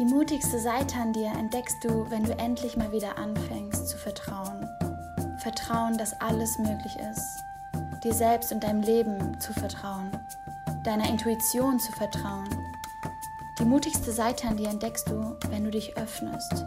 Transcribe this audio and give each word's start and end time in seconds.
Die 0.00 0.06
mutigste 0.06 0.58
Seite 0.58 0.96
an 0.96 1.12
dir 1.12 1.30
entdeckst 1.30 1.84
du, 1.84 2.10
wenn 2.10 2.24
du 2.24 2.32
endlich 2.38 2.74
mal 2.74 2.90
wieder 2.90 3.18
anfängst 3.18 3.86
zu 3.86 3.98
vertrauen. 3.98 4.66
Vertrauen, 5.40 5.98
dass 5.98 6.18
alles 6.22 6.56
möglich 6.56 6.96
ist. 7.12 7.44
Dir 8.02 8.14
selbst 8.14 8.50
und 8.50 8.64
deinem 8.64 8.80
Leben 8.80 9.38
zu 9.40 9.52
vertrauen. 9.52 10.10
Deiner 10.84 11.06
Intuition 11.06 11.78
zu 11.78 11.92
vertrauen. 11.92 12.48
Die 13.58 13.66
mutigste 13.66 14.10
Seite 14.10 14.48
an 14.48 14.56
dir 14.56 14.70
entdeckst 14.70 15.06
du, 15.06 15.36
wenn 15.50 15.64
du 15.64 15.70
dich 15.70 15.94
öffnest. 15.98 16.64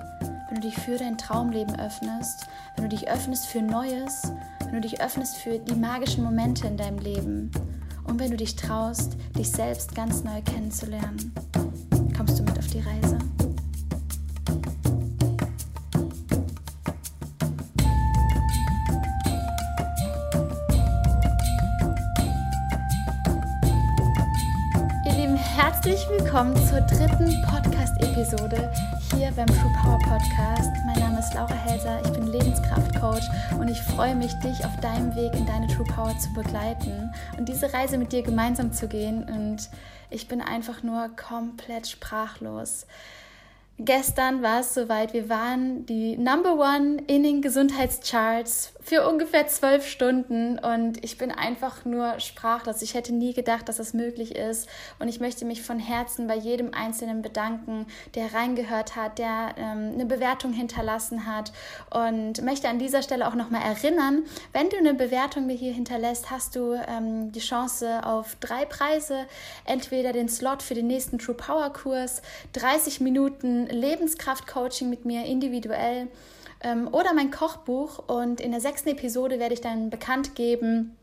Wenn 0.49 0.61
du 0.61 0.67
dich 0.67 0.77
für 0.77 0.99
dein 0.99 1.17
Traumleben 1.17 1.79
öffnest. 1.79 2.45
Wenn 2.75 2.83
du 2.87 2.95
dich 2.95 3.09
öffnest 3.09 3.47
für 3.47 3.63
Neues. 3.63 4.31
Wenn 4.59 4.73
du 4.73 4.81
dich 4.81 5.01
öffnest 5.01 5.37
für 5.37 5.57
die 5.57 5.75
magischen 5.75 6.23
Momente 6.23 6.67
in 6.67 6.77
deinem 6.77 6.99
Leben. 6.99 7.49
Und 8.03 8.19
wenn 8.19 8.29
du 8.29 8.37
dich 8.37 8.55
traust, 8.55 9.17
dich 9.35 9.49
selbst 9.49 9.95
ganz 9.95 10.23
neu 10.23 10.39
kennenzulernen. 10.43 11.33
Kommst 12.15 12.37
du 12.37 12.43
mit 12.43 12.59
auf 12.59 12.67
die 12.67 12.79
Reise? 12.79 13.22
Herzlich 25.55 26.09
willkommen 26.09 26.55
zur 26.65 26.81
dritten 26.81 27.39
Podcast-Episode 27.43 28.73
hier 29.13 29.31
beim 29.35 29.45
True 29.45 29.71
Power 29.83 29.99
Podcast. 29.99 30.71
Mein 30.83 30.97
Name 30.97 31.19
ist 31.19 31.31
Laura 31.35 31.53
Helser, 31.53 32.01
ich 32.03 32.11
bin 32.11 32.25
Lebenskraftcoach 32.25 33.21
und 33.59 33.67
ich 33.67 33.79
freue 33.79 34.15
mich, 34.15 34.33
dich 34.39 34.65
auf 34.65 34.75
deinem 34.81 35.15
Weg 35.15 35.35
in 35.35 35.45
deine 35.45 35.67
True 35.67 35.85
Power 35.85 36.17
zu 36.17 36.33
begleiten 36.33 37.13
und 37.37 37.47
diese 37.47 37.71
Reise 37.71 37.99
mit 37.99 38.11
dir 38.11 38.23
gemeinsam 38.23 38.73
zu 38.73 38.87
gehen. 38.87 39.25
Und 39.25 39.69
ich 40.09 40.27
bin 40.27 40.41
einfach 40.41 40.81
nur 40.81 41.09
komplett 41.15 41.87
sprachlos. 41.87 42.87
Gestern 43.79 44.43
war 44.43 44.59
es 44.59 44.75
soweit, 44.75 45.13
wir 45.13 45.29
waren 45.29 45.87
die 45.87 46.15
Number 46.15 46.59
One 46.59 46.97
in 47.07 47.23
den 47.23 47.41
Gesundheitscharts 47.41 48.71
für 48.79 49.07
ungefähr 49.07 49.47
zwölf 49.47 49.87
Stunden 49.87 50.59
und 50.59 51.03
ich 51.03 51.17
bin 51.17 51.31
einfach 51.31 51.83
nur 51.83 52.19
sprachlos. 52.19 52.83
Ich 52.83 52.93
hätte 52.93 53.15
nie 53.15 53.33
gedacht, 53.33 53.67
dass 53.67 53.77
das 53.77 53.95
möglich 53.95 54.35
ist 54.35 54.69
und 54.99 55.07
ich 55.07 55.19
möchte 55.19 55.43
mich 55.45 55.63
von 55.63 55.79
Herzen 55.79 56.27
bei 56.27 56.35
jedem 56.35 56.71
Einzelnen 56.73 57.23
bedanken, 57.23 57.87
der 58.13 58.31
reingehört 58.35 58.95
hat, 58.95 59.17
der 59.17 59.55
ähm, 59.57 59.93
eine 59.93 60.05
Bewertung 60.05 60.53
hinterlassen 60.53 61.25
hat 61.25 61.51
und 61.89 62.43
möchte 62.43 62.69
an 62.69 62.77
dieser 62.77 63.01
Stelle 63.01 63.27
auch 63.27 63.35
nochmal 63.35 63.63
erinnern, 63.63 64.23
wenn 64.51 64.69
du 64.69 64.77
eine 64.77 64.93
Bewertung 64.93 65.47
mir 65.47 65.55
hier 65.55 65.73
hinterlässt, 65.73 66.29
hast 66.29 66.55
du 66.55 66.73
ähm, 66.73 67.31
die 67.31 67.39
Chance 67.39 68.05
auf 68.05 68.35
drei 68.39 68.65
Preise, 68.65 69.25
entweder 69.65 70.13
den 70.13 70.29
Slot 70.29 70.61
für 70.61 70.75
den 70.75 70.85
nächsten 70.85 71.17
True 71.17 71.35
Power 71.35 71.73
Kurs, 71.73 72.21
30 72.51 72.99
Minuten 72.99 73.62
Lebenskraft-Coaching 73.67 74.89
mit 74.89 75.05
mir 75.05 75.25
individuell, 75.25 76.07
ähm, 76.63 76.87
oder 76.91 77.13
mein 77.13 77.29
Kochbuch. 77.29 77.99
Und 78.07 78.41
in 78.41 78.51
der 78.51 78.61
sechsten 78.61 78.89
Episode 78.89 79.39
werde 79.39 79.53
ich 79.53 79.61
dann 79.61 79.89
bekannt 79.89 80.35
geben, 80.35 80.97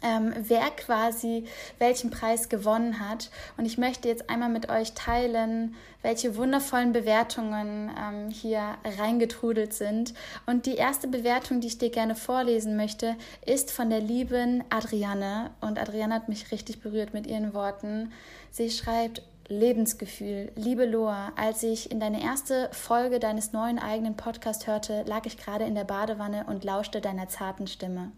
ähm, 0.00 0.32
wer 0.46 0.70
quasi 0.70 1.44
welchen 1.80 2.10
Preis 2.10 2.48
gewonnen 2.48 3.00
hat. 3.00 3.30
Und 3.56 3.64
ich 3.64 3.78
möchte 3.78 4.06
jetzt 4.06 4.30
einmal 4.30 4.48
mit 4.48 4.68
euch 4.68 4.92
teilen, 4.92 5.74
welche 6.02 6.36
wundervollen 6.36 6.92
Bewertungen 6.92 7.90
ähm, 7.98 8.30
hier 8.30 8.76
reingetrudelt 8.98 9.74
sind. 9.74 10.14
Und 10.46 10.66
die 10.66 10.76
erste 10.76 11.08
Bewertung, 11.08 11.60
die 11.60 11.66
ich 11.66 11.78
dir 11.78 11.90
gerne 11.90 12.14
vorlesen 12.14 12.76
möchte, 12.76 13.16
ist 13.44 13.72
von 13.72 13.90
der 13.90 14.00
lieben 14.00 14.62
Adriane. 14.70 15.50
Und 15.60 15.80
Adriane 15.80 16.14
hat 16.14 16.28
mich 16.28 16.52
richtig 16.52 16.80
berührt 16.80 17.12
mit 17.12 17.26
ihren 17.26 17.52
Worten. 17.52 18.12
Sie 18.52 18.70
schreibt, 18.70 19.22
Lebensgefühl. 19.48 20.52
Liebe 20.56 20.84
Loa, 20.84 21.32
als 21.36 21.62
ich 21.62 21.90
in 21.90 22.00
deine 22.00 22.22
erste 22.22 22.68
Folge 22.72 23.18
deines 23.18 23.52
neuen 23.52 23.78
eigenen 23.78 24.14
Podcasts 24.14 24.66
hörte, 24.66 25.04
lag 25.06 25.24
ich 25.24 25.38
gerade 25.38 25.64
in 25.64 25.74
der 25.74 25.84
Badewanne 25.84 26.44
und 26.46 26.64
lauschte 26.64 27.00
deiner 27.00 27.28
zarten 27.28 27.66
Stimme. 27.66 28.12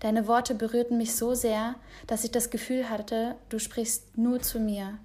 Deine 0.00 0.28
Worte 0.28 0.54
berührten 0.54 0.96
mich 0.96 1.16
so 1.16 1.34
sehr, 1.34 1.74
dass 2.06 2.22
ich 2.22 2.30
das 2.30 2.50
Gefühl 2.50 2.88
hatte, 2.88 3.34
du 3.48 3.58
sprichst 3.58 4.16
nur 4.16 4.40
zu 4.40 4.60
mir. 4.60 4.98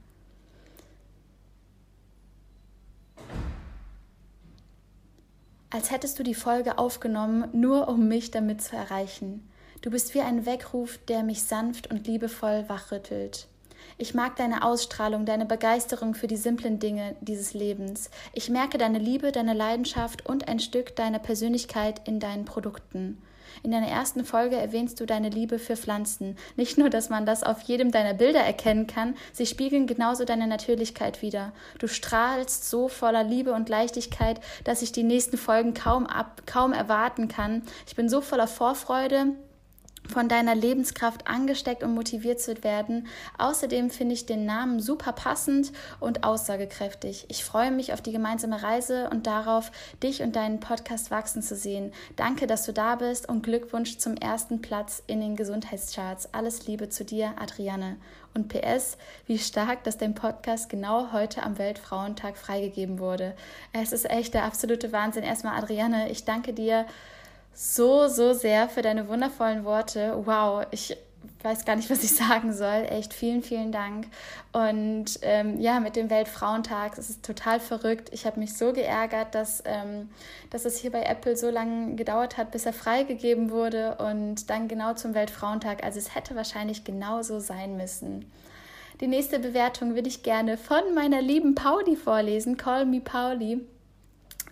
Als 5.71 5.89
hättest 5.89 6.19
du 6.19 6.23
die 6.23 6.35
Folge 6.35 6.77
aufgenommen, 6.77 7.49
nur 7.51 7.87
um 7.87 8.07
mich 8.07 8.29
damit 8.29 8.61
zu 8.61 8.75
erreichen. 8.75 9.49
Du 9.81 9.89
bist 9.89 10.13
wie 10.13 10.21
ein 10.21 10.45
Weckruf, 10.45 10.99
der 11.07 11.23
mich 11.23 11.41
sanft 11.41 11.89
und 11.89 12.05
liebevoll 12.05 12.65
wachrüttelt. 12.69 13.47
Ich 13.97 14.13
mag 14.13 14.35
deine 14.35 14.63
Ausstrahlung, 14.63 15.25
deine 15.25 15.45
Begeisterung 15.45 16.15
für 16.15 16.27
die 16.27 16.37
simplen 16.37 16.79
Dinge 16.79 17.15
dieses 17.21 17.53
Lebens. 17.53 18.09
Ich 18.33 18.49
merke 18.49 18.77
deine 18.77 18.99
Liebe, 18.99 19.31
deine 19.31 19.53
Leidenschaft 19.53 20.25
und 20.25 20.47
ein 20.47 20.59
Stück 20.59 20.95
deiner 20.95 21.19
Persönlichkeit 21.19 22.01
in 22.07 22.19
deinen 22.19 22.45
Produkten. 22.45 23.21
In 23.61 23.71
deiner 23.71 23.87
ersten 23.87 24.25
Folge 24.25 24.55
erwähnst 24.55 24.99
du 24.99 25.05
deine 25.05 25.29
Liebe 25.29 25.59
für 25.59 25.75
Pflanzen. 25.75 26.37
Nicht 26.55 26.77
nur, 26.77 26.89
dass 26.89 27.09
man 27.09 27.25
das 27.25 27.43
auf 27.43 27.61
jedem 27.61 27.91
deiner 27.91 28.15
Bilder 28.15 28.39
erkennen 28.39 28.87
kann, 28.87 29.15
sie 29.31 29.45
spiegeln 29.45 29.85
genauso 29.85 30.25
deine 30.25 30.47
Natürlichkeit 30.47 31.21
wider. 31.21 31.53
Du 31.77 31.87
strahlst 31.87 32.69
so 32.69 32.87
voller 32.87 33.23
Liebe 33.23 33.53
und 33.53 33.69
Leichtigkeit, 33.69 34.41
dass 34.63 34.81
ich 34.81 34.91
die 34.91 35.03
nächsten 35.03 35.37
Folgen 35.37 35.75
kaum, 35.75 36.07
ab, 36.07 36.41
kaum 36.47 36.73
erwarten 36.73 37.27
kann. 37.27 37.61
Ich 37.85 37.95
bin 37.95 38.09
so 38.09 38.21
voller 38.21 38.47
Vorfreude 38.47 39.33
von 40.13 40.29
deiner 40.29 40.53
Lebenskraft 40.53 41.27
angesteckt 41.27 41.81
und 41.81 41.95
motiviert 41.95 42.39
zu 42.39 42.63
werden. 42.63 43.07
Außerdem 43.39 43.89
finde 43.89 44.13
ich 44.13 44.27
den 44.27 44.45
Namen 44.45 44.79
super 44.79 45.11
passend 45.11 45.71
und 45.99 46.23
aussagekräftig. 46.23 47.25
Ich 47.29 47.43
freue 47.43 47.71
mich 47.71 47.93
auf 47.93 48.01
die 48.01 48.11
gemeinsame 48.11 48.61
Reise 48.61 49.09
und 49.09 49.25
darauf, 49.25 49.71
dich 50.03 50.21
und 50.21 50.35
deinen 50.35 50.59
Podcast 50.59 51.09
wachsen 51.09 51.41
zu 51.41 51.55
sehen. 51.55 51.91
Danke, 52.15 52.45
dass 52.45 52.63
du 52.63 52.73
da 52.73 52.95
bist 52.95 53.27
und 53.27 53.41
Glückwunsch 53.41 53.97
zum 53.97 54.15
ersten 54.15 54.61
Platz 54.61 55.01
in 55.07 55.19
den 55.19 55.35
Gesundheitscharts. 55.35 56.31
Alles 56.31 56.67
Liebe 56.67 56.89
zu 56.89 57.03
dir, 57.03 57.33
Adriane. 57.41 57.97
Und 58.35 58.49
PS, 58.49 58.97
wie 59.25 59.39
stark, 59.39 59.83
dass 59.83 59.97
dein 59.97 60.13
Podcast 60.13 60.69
genau 60.69 61.11
heute 61.11 61.41
am 61.41 61.57
Weltfrauentag 61.57 62.37
freigegeben 62.37 62.99
wurde. 62.99 63.35
Es 63.73 63.91
ist 63.91 64.09
echt 64.09 64.35
der 64.35 64.45
absolute 64.45 64.91
Wahnsinn. 64.91 65.23
Erstmal, 65.23 65.57
Adriane, 65.57 66.11
ich 66.11 66.23
danke 66.23 66.53
dir 66.53 66.85
so, 67.53 68.07
so 68.07 68.33
sehr 68.33 68.69
für 68.69 68.81
deine 68.81 69.07
wundervollen 69.07 69.63
Worte. 69.63 70.21
Wow, 70.25 70.65
ich 70.71 70.97
weiß 71.43 71.65
gar 71.65 71.75
nicht, 71.75 71.89
was 71.89 72.03
ich 72.03 72.15
sagen 72.15 72.53
soll. 72.53 72.85
Echt 72.89 73.13
vielen, 73.13 73.43
vielen 73.43 73.71
Dank. 73.71 74.07
Und 74.51 75.19
ähm, 75.21 75.59
ja, 75.59 75.79
mit 75.79 75.95
dem 75.95 76.09
Weltfrauentag, 76.09 76.97
es 76.97 77.09
ist 77.09 77.23
total 77.25 77.59
verrückt. 77.59 78.09
Ich 78.11 78.25
habe 78.25 78.39
mich 78.39 78.57
so 78.57 78.73
geärgert, 78.73 79.35
dass, 79.35 79.61
ähm, 79.65 80.09
dass 80.49 80.65
es 80.65 80.77
hier 80.77 80.91
bei 80.91 81.03
Apple 81.03 81.35
so 81.35 81.49
lange 81.49 81.95
gedauert 81.95 82.37
hat, 82.37 82.51
bis 82.51 82.65
er 82.65 82.73
freigegeben 82.73 83.51
wurde 83.51 83.95
und 83.95 84.49
dann 84.49 84.67
genau 84.67 84.93
zum 84.93 85.13
Weltfrauentag. 85.13 85.83
Also 85.83 85.99
es 85.99 86.15
hätte 86.15 86.35
wahrscheinlich 86.35 86.83
genauso 86.83 87.39
sein 87.39 87.77
müssen. 87.77 88.31
Die 89.01 89.07
nächste 89.07 89.39
Bewertung 89.39 89.95
würde 89.95 90.07
ich 90.07 90.23
gerne 90.23 90.57
von 90.57 90.93
meiner 90.93 91.21
lieben 91.21 91.55
Pauli 91.55 91.95
vorlesen. 91.95 92.57
Call 92.57 92.85
me 92.85 93.01
Pauli. 93.01 93.61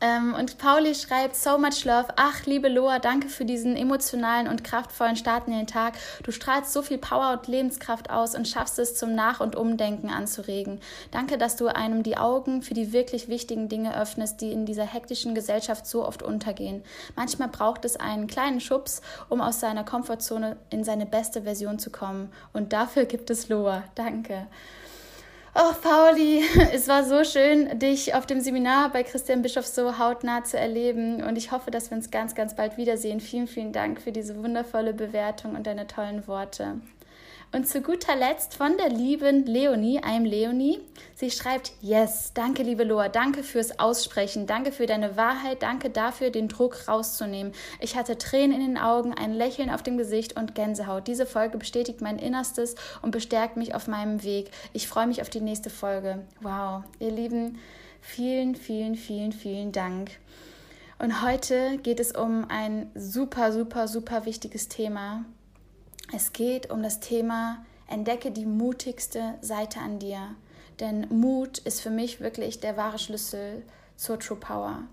Ähm, 0.01 0.33
und 0.33 0.57
Pauli 0.57 0.95
schreibt, 0.95 1.35
so 1.35 1.59
much 1.59 1.85
love. 1.85 2.07
Ach, 2.15 2.45
liebe 2.47 2.69
Loa, 2.69 2.97
danke 2.97 3.29
für 3.29 3.45
diesen 3.45 3.75
emotionalen 3.77 4.47
und 4.47 4.63
kraftvollen 4.63 5.15
Start 5.15 5.47
in 5.47 5.53
den 5.53 5.67
Tag. 5.67 5.93
Du 6.23 6.31
strahlst 6.31 6.73
so 6.73 6.81
viel 6.81 6.97
Power 6.97 7.37
und 7.37 7.47
Lebenskraft 7.47 8.09
aus 8.09 8.33
und 8.33 8.47
schaffst 8.47 8.79
es, 8.79 8.95
zum 8.95 9.13
Nach- 9.13 9.41
und 9.41 9.55
Umdenken 9.55 10.09
anzuregen. 10.09 10.79
Danke, 11.11 11.37
dass 11.37 11.55
du 11.55 11.67
einem 11.67 12.01
die 12.01 12.17
Augen 12.17 12.63
für 12.63 12.73
die 12.73 12.93
wirklich 12.93 13.27
wichtigen 13.27 13.69
Dinge 13.69 13.95
öffnest, 13.95 14.41
die 14.41 14.51
in 14.51 14.65
dieser 14.65 14.85
hektischen 14.85 15.35
Gesellschaft 15.35 15.85
so 15.85 16.03
oft 16.05 16.23
untergehen. 16.23 16.83
Manchmal 17.15 17.49
braucht 17.49 17.85
es 17.85 17.95
einen 17.95 18.25
kleinen 18.25 18.59
Schubs, 18.59 19.01
um 19.29 19.39
aus 19.39 19.59
seiner 19.59 19.83
Komfortzone 19.83 20.57
in 20.71 20.83
seine 20.83 21.05
beste 21.05 21.43
Version 21.43 21.77
zu 21.77 21.91
kommen. 21.91 22.31
Und 22.53 22.73
dafür 22.73 23.05
gibt 23.05 23.29
es 23.29 23.49
Loa. 23.49 23.83
Danke. 23.93 24.47
Oh, 25.53 25.73
Pauli, 25.81 26.45
es 26.73 26.87
war 26.87 27.03
so 27.03 27.25
schön, 27.25 27.77
dich 27.77 28.15
auf 28.15 28.25
dem 28.25 28.39
Seminar 28.39 28.89
bei 28.89 29.03
Christian 29.03 29.41
Bischof 29.41 29.67
so 29.67 29.99
hautnah 29.99 30.45
zu 30.45 30.57
erleben. 30.57 31.21
Und 31.21 31.37
ich 31.37 31.51
hoffe, 31.51 31.71
dass 31.71 31.91
wir 31.91 31.97
uns 31.97 32.09
ganz, 32.09 32.35
ganz 32.35 32.55
bald 32.55 32.77
wiedersehen. 32.77 33.19
Vielen, 33.19 33.47
vielen 33.47 33.73
Dank 33.73 34.01
für 34.01 34.13
diese 34.13 34.41
wundervolle 34.41 34.93
Bewertung 34.93 35.55
und 35.55 35.67
deine 35.67 35.87
tollen 35.87 36.25
Worte. 36.25 36.79
Und 37.53 37.67
zu 37.67 37.81
guter 37.81 38.15
Letzt 38.15 38.55
von 38.55 38.77
der 38.77 38.87
lieben 38.87 39.45
Leonie, 39.45 39.99
I'm 39.99 40.23
Leonie. 40.23 40.79
Sie 41.15 41.29
schreibt, 41.29 41.73
yes, 41.81 42.31
danke 42.33 42.63
liebe 42.63 42.85
Loa, 42.85 43.09
danke 43.09 43.43
fürs 43.43 43.77
Aussprechen, 43.77 44.47
danke 44.47 44.71
für 44.71 44.85
deine 44.85 45.17
Wahrheit, 45.17 45.61
danke 45.61 45.89
dafür, 45.89 46.29
den 46.29 46.47
Druck 46.47 46.87
rauszunehmen. 46.87 47.51
Ich 47.81 47.97
hatte 47.97 48.17
Tränen 48.17 48.61
in 48.61 48.65
den 48.65 48.77
Augen, 48.77 49.13
ein 49.13 49.33
Lächeln 49.33 49.69
auf 49.69 49.83
dem 49.83 49.97
Gesicht 49.97 50.37
und 50.37 50.55
Gänsehaut. 50.55 51.07
Diese 51.07 51.25
Folge 51.25 51.57
bestätigt 51.57 51.99
mein 51.99 52.19
Innerstes 52.19 52.75
und 53.01 53.11
bestärkt 53.11 53.57
mich 53.57 53.75
auf 53.75 53.89
meinem 53.89 54.23
Weg. 54.23 54.49
Ich 54.71 54.87
freue 54.87 55.07
mich 55.07 55.21
auf 55.21 55.29
die 55.29 55.41
nächste 55.41 55.69
Folge. 55.69 56.25
Wow, 56.39 56.83
ihr 56.99 57.11
Lieben, 57.11 57.59
vielen, 57.99 58.55
vielen, 58.55 58.95
vielen, 58.95 59.33
vielen 59.33 59.73
Dank. 59.73 60.11
Und 60.99 61.21
heute 61.21 61.79
geht 61.79 61.99
es 61.99 62.13
um 62.13 62.45
ein 62.47 62.89
super, 62.95 63.51
super, 63.51 63.89
super 63.89 64.25
wichtiges 64.25 64.69
Thema, 64.69 65.25
es 66.13 66.33
geht 66.33 66.69
um 66.69 66.83
das 66.83 66.99
Thema 66.99 67.65
Entdecke 67.87 68.31
die 68.31 68.45
mutigste 68.45 69.35
Seite 69.41 69.79
an 69.79 69.99
dir. 69.99 70.35
Denn 70.79 71.07
Mut 71.09 71.59
ist 71.59 71.81
für 71.81 71.89
mich 71.89 72.21
wirklich 72.21 72.59
der 72.59 72.77
wahre 72.77 72.99
Schlüssel 72.99 73.63
zur 73.95 74.19
True 74.19 74.37
Power. 74.37 74.83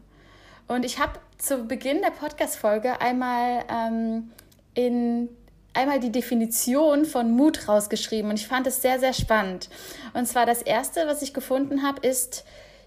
Und 0.66 0.84
ich 0.84 0.98
habe 0.98 1.18
zu 1.38 1.64
Beginn 1.64 2.02
der 2.02 2.10
Podcast-Folge 2.10 3.00
einmal 3.00 3.64
ähm, 3.70 4.30
in 4.74 5.28
einmal 5.72 6.00
die 6.00 6.12
Definition 6.12 7.04
von 7.04 7.30
Mut 7.30 7.68
rausgeschrieben 7.68 8.30
und 8.30 8.38
ich 8.38 8.48
fand 8.48 8.66
es 8.66 8.82
sehr, 8.82 8.98
sehr 8.98 9.12
spannend. 9.12 9.70
Und 10.12 10.26
zwar 10.26 10.44
das 10.44 10.60
erste, 10.60 11.06
was 11.06 11.22
ich 11.22 11.32
gefunden 11.32 11.82
habe, 11.82 12.06
ist 12.06 12.44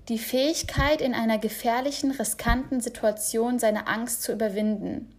die 0.10 0.19
Fähigkeit, 0.19 1.00
in 1.00 1.13
einer 1.13 1.38
gefährlichen, 1.38 2.12
riskanten 2.12 2.81
Situation 2.81 3.60
seine 3.60 3.88
Angst 3.88 4.24
zu 4.24 4.34
überwinden. 4.34 5.13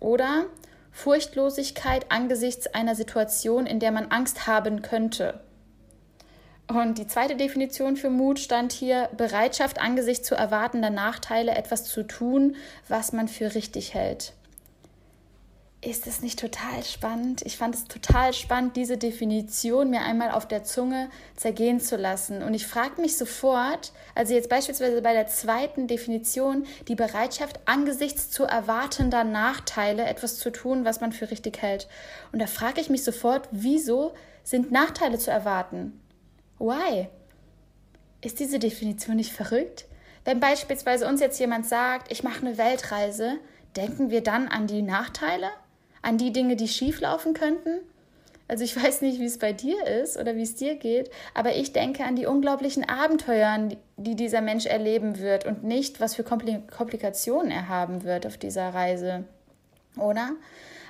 Oder 0.00 0.46
Furchtlosigkeit 0.92 2.06
angesichts 2.10 2.68
einer 2.68 2.94
Situation, 2.94 3.66
in 3.66 3.80
der 3.80 3.90
man 3.90 4.12
Angst 4.12 4.46
haben 4.46 4.82
könnte. 4.82 5.40
Und 6.68 6.98
die 6.98 7.06
zweite 7.06 7.36
Definition 7.36 7.96
für 7.96 8.10
Mut 8.10 8.38
stand 8.38 8.72
hier 8.72 9.08
Bereitschaft 9.16 9.80
angesichts 9.80 10.28
zu 10.28 10.34
erwartender 10.34 10.90
Nachteile 10.90 11.54
etwas 11.54 11.84
zu 11.84 12.04
tun, 12.04 12.56
was 12.88 13.12
man 13.12 13.28
für 13.28 13.54
richtig 13.54 13.94
hält. 13.94 14.32
Ist 15.84 16.06
es 16.06 16.22
nicht 16.22 16.38
total 16.38 16.84
spannend? 16.84 17.42
Ich 17.42 17.56
fand 17.56 17.74
es 17.74 17.86
total 17.86 18.32
spannend, 18.32 18.76
diese 18.76 18.96
Definition 18.96 19.90
mir 19.90 20.02
einmal 20.02 20.30
auf 20.30 20.46
der 20.46 20.62
Zunge 20.62 21.10
zergehen 21.34 21.80
zu 21.80 21.96
lassen. 21.96 22.44
Und 22.44 22.54
ich 22.54 22.68
frage 22.68 23.00
mich 23.00 23.16
sofort, 23.16 23.90
also 24.14 24.32
jetzt 24.32 24.48
beispielsweise 24.48 25.02
bei 25.02 25.12
der 25.12 25.26
zweiten 25.26 25.88
Definition, 25.88 26.66
die 26.86 26.94
Bereitschaft 26.94 27.58
angesichts 27.64 28.30
zu 28.30 28.44
erwartender 28.44 29.24
Nachteile 29.24 30.04
etwas 30.04 30.38
zu 30.38 30.52
tun, 30.52 30.84
was 30.84 31.00
man 31.00 31.10
für 31.10 31.32
richtig 31.32 31.60
hält. 31.60 31.88
Und 32.30 32.38
da 32.38 32.46
frage 32.46 32.80
ich 32.80 32.88
mich 32.88 33.02
sofort, 33.02 33.48
wieso 33.50 34.14
sind 34.44 34.70
Nachteile 34.70 35.18
zu 35.18 35.32
erwarten? 35.32 36.00
Why? 36.60 37.08
Ist 38.20 38.38
diese 38.38 38.60
Definition 38.60 39.16
nicht 39.16 39.32
verrückt? 39.32 39.86
Wenn 40.24 40.38
beispielsweise 40.38 41.08
uns 41.08 41.20
jetzt 41.20 41.40
jemand 41.40 41.66
sagt, 41.66 42.12
ich 42.12 42.22
mache 42.22 42.46
eine 42.46 42.56
Weltreise, 42.56 43.40
denken 43.74 44.10
wir 44.10 44.22
dann 44.22 44.46
an 44.46 44.68
die 44.68 44.82
Nachteile? 44.82 45.50
An 46.02 46.18
die 46.18 46.32
Dinge, 46.32 46.56
die 46.56 46.68
schieflaufen 46.68 47.34
könnten. 47.34 47.80
Also 48.48 48.64
ich 48.64 48.76
weiß 48.82 49.00
nicht, 49.00 49.18
wie 49.20 49.24
es 49.24 49.38
bei 49.38 49.52
dir 49.52 49.86
ist 49.86 50.18
oder 50.18 50.36
wie 50.36 50.42
es 50.42 50.54
dir 50.54 50.74
geht, 50.74 51.10
aber 51.34 51.56
ich 51.56 51.72
denke 51.72 52.04
an 52.04 52.16
die 52.16 52.26
unglaublichen 52.26 52.88
Abenteuer, 52.88 53.70
die 53.96 54.14
dieser 54.14 54.40
Mensch 54.40 54.66
erleben 54.66 55.18
wird 55.18 55.46
und 55.46 55.64
nicht, 55.64 56.00
was 56.00 56.14
für 56.14 56.24
Komplikationen 56.24 57.50
er 57.50 57.68
haben 57.68 58.04
wird 58.04 58.26
auf 58.26 58.36
dieser 58.36 58.74
Reise. 58.74 59.24
Oder? 59.96 60.32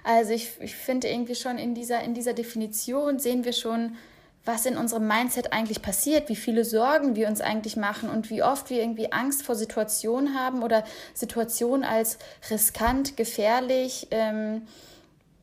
Also 0.05 0.32
ich, 0.32 0.53
ich 0.61 0.75
finde 0.75 1.09
irgendwie 1.09 1.35
schon 1.35 1.59
in 1.59 1.75
dieser, 1.75 2.03
in 2.03 2.14
dieser 2.14 2.32
Definition 2.32 3.19
sehen 3.19 3.44
wir 3.44 3.53
schon, 3.53 3.97
was 4.44 4.67
in 4.67 4.76
unserem 4.76 5.06
Mindset 5.06 5.53
eigentlich 5.53 5.82
passiert, 5.82 6.29
wie 6.29 6.37
viele 6.37 6.64
Sorgen 6.64 7.14
wir 7.14 7.29
uns 7.29 7.41
eigentlich 7.41 7.76
machen 7.76 8.11
und 8.11 8.29
wie 8.29 8.43
oft 8.43 8.70
wir 8.70 8.81
irgendwie 8.81 9.12
Angst 9.12 9.44
vor 9.44 9.55
Situationen 9.55 10.37
haben 10.37 10.64
oder 10.64 10.82
Situationen 11.14 11.85
als 11.85 12.19
riskant, 12.50 13.17
gefährlich, 13.17 14.09
ähm, 14.11 14.62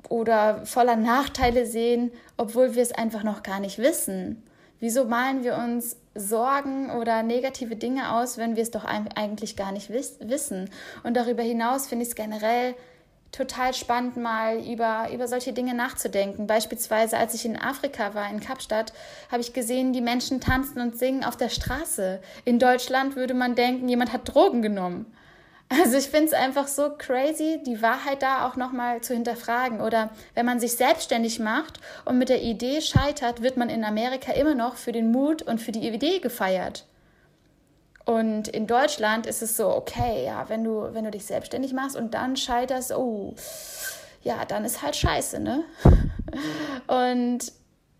oder 0.08 0.66
voller 0.66 0.96
Nachteile 0.96 1.66
sehen, 1.66 2.12
obwohl 2.38 2.76
wir 2.76 2.82
es 2.82 2.92
einfach 2.92 3.24
noch 3.24 3.44
gar 3.44 3.60
nicht 3.60 3.78
wissen? 3.78 4.44
Wieso 4.80 5.04
malen 5.04 5.44
wir 5.44 5.58
uns 5.58 5.98
Sorgen 6.16 6.90
oder 6.90 7.22
negative 7.22 7.76
Dinge 7.76 8.14
aus, 8.14 8.38
wenn 8.38 8.56
wir 8.56 8.64
es 8.64 8.72
doch 8.72 8.86
eigentlich 8.86 9.58
gar 9.58 9.74
nicht 9.74 9.90
wiss 9.90 10.18
wissen? 10.22 10.70
Und 11.04 11.18
darüber 11.18 11.44
hinaus 11.44 11.88
finde 11.88 12.04
ich 12.04 12.10
es 12.10 12.16
generell 12.16 12.76
total 13.32 13.74
spannend, 13.74 14.18
mal 14.18 14.58
über, 14.58 15.10
über 15.14 15.28
solche 15.28 15.54
Dinge 15.54 15.74
nachzudenken. 15.74 16.48
Beispielsweise, 16.48 17.18
als 17.18 17.34
ich 17.34 17.46
in 17.46 17.60
Afrika 17.60 18.16
war, 18.16 18.30
in 18.30 18.40
Kapstadt, 18.40 18.94
habe 19.32 19.42
ich 19.42 19.54
gesehen, 19.54 19.94
die 19.94 20.02
Menschen 20.02 20.42
tanzen 20.42 20.82
und 20.82 20.98
singen 20.98 21.24
auf 21.24 21.38
der 21.38 21.50
Straße. 21.50 22.22
In 22.46 22.58
Deutschland 22.58 23.16
würde 23.16 23.34
man 23.34 23.56
denken, 23.56 23.88
jemand 23.88 24.14
hat 24.14 24.34
Drogen 24.34 24.62
genommen. 24.62 25.06
Also 25.70 25.98
ich 25.98 26.08
finde 26.08 26.26
es 26.26 26.34
einfach 26.34 26.68
so 26.68 26.90
crazy, 26.98 27.62
die 27.64 27.82
Wahrheit 27.84 28.24
da 28.24 28.48
auch 28.48 28.56
nochmal 28.56 29.02
zu 29.02 29.14
hinterfragen. 29.14 29.82
Oder 29.82 30.10
wenn 30.34 30.46
man 30.46 30.60
sich 30.60 30.74
selbstständig 30.76 31.40
macht 31.40 31.80
und 32.06 32.18
mit 32.18 32.30
der 32.30 32.42
Idee 32.42 32.82
scheitert, 32.82 33.44
wird 33.44 33.56
man 33.56 33.70
in 33.70 33.84
Amerika 33.84 34.32
immer 34.34 34.56
noch 34.56 34.76
für 34.76 34.92
den 34.92 35.12
Mut 35.12 35.44
und 35.44 35.62
für 35.62 35.72
die 35.72 35.88
Idee 35.88 36.20
gefeiert. 36.20 36.86
Und 38.06 38.48
in 38.48 38.66
Deutschland 38.66 39.28
ist 39.28 39.44
es 39.44 39.56
so, 39.56 39.70
okay, 39.70 40.26
ja, 40.26 40.50
wenn 40.50 40.64
du, 40.64 40.96
wenn 40.96 41.06
du 41.06 41.12
dich 41.12 41.26
selbstständig 41.26 41.74
machst 41.74 41.96
und 41.96 42.16
dann 42.16 42.36
scheiterst, 42.36 42.92
oh, 42.92 43.36
ja, 44.24 44.46
dann 44.46 44.66
ist 44.66 44.82
halt 44.82 44.96
scheiße, 44.96 45.40
ne? 45.40 45.64
Und 46.88 47.52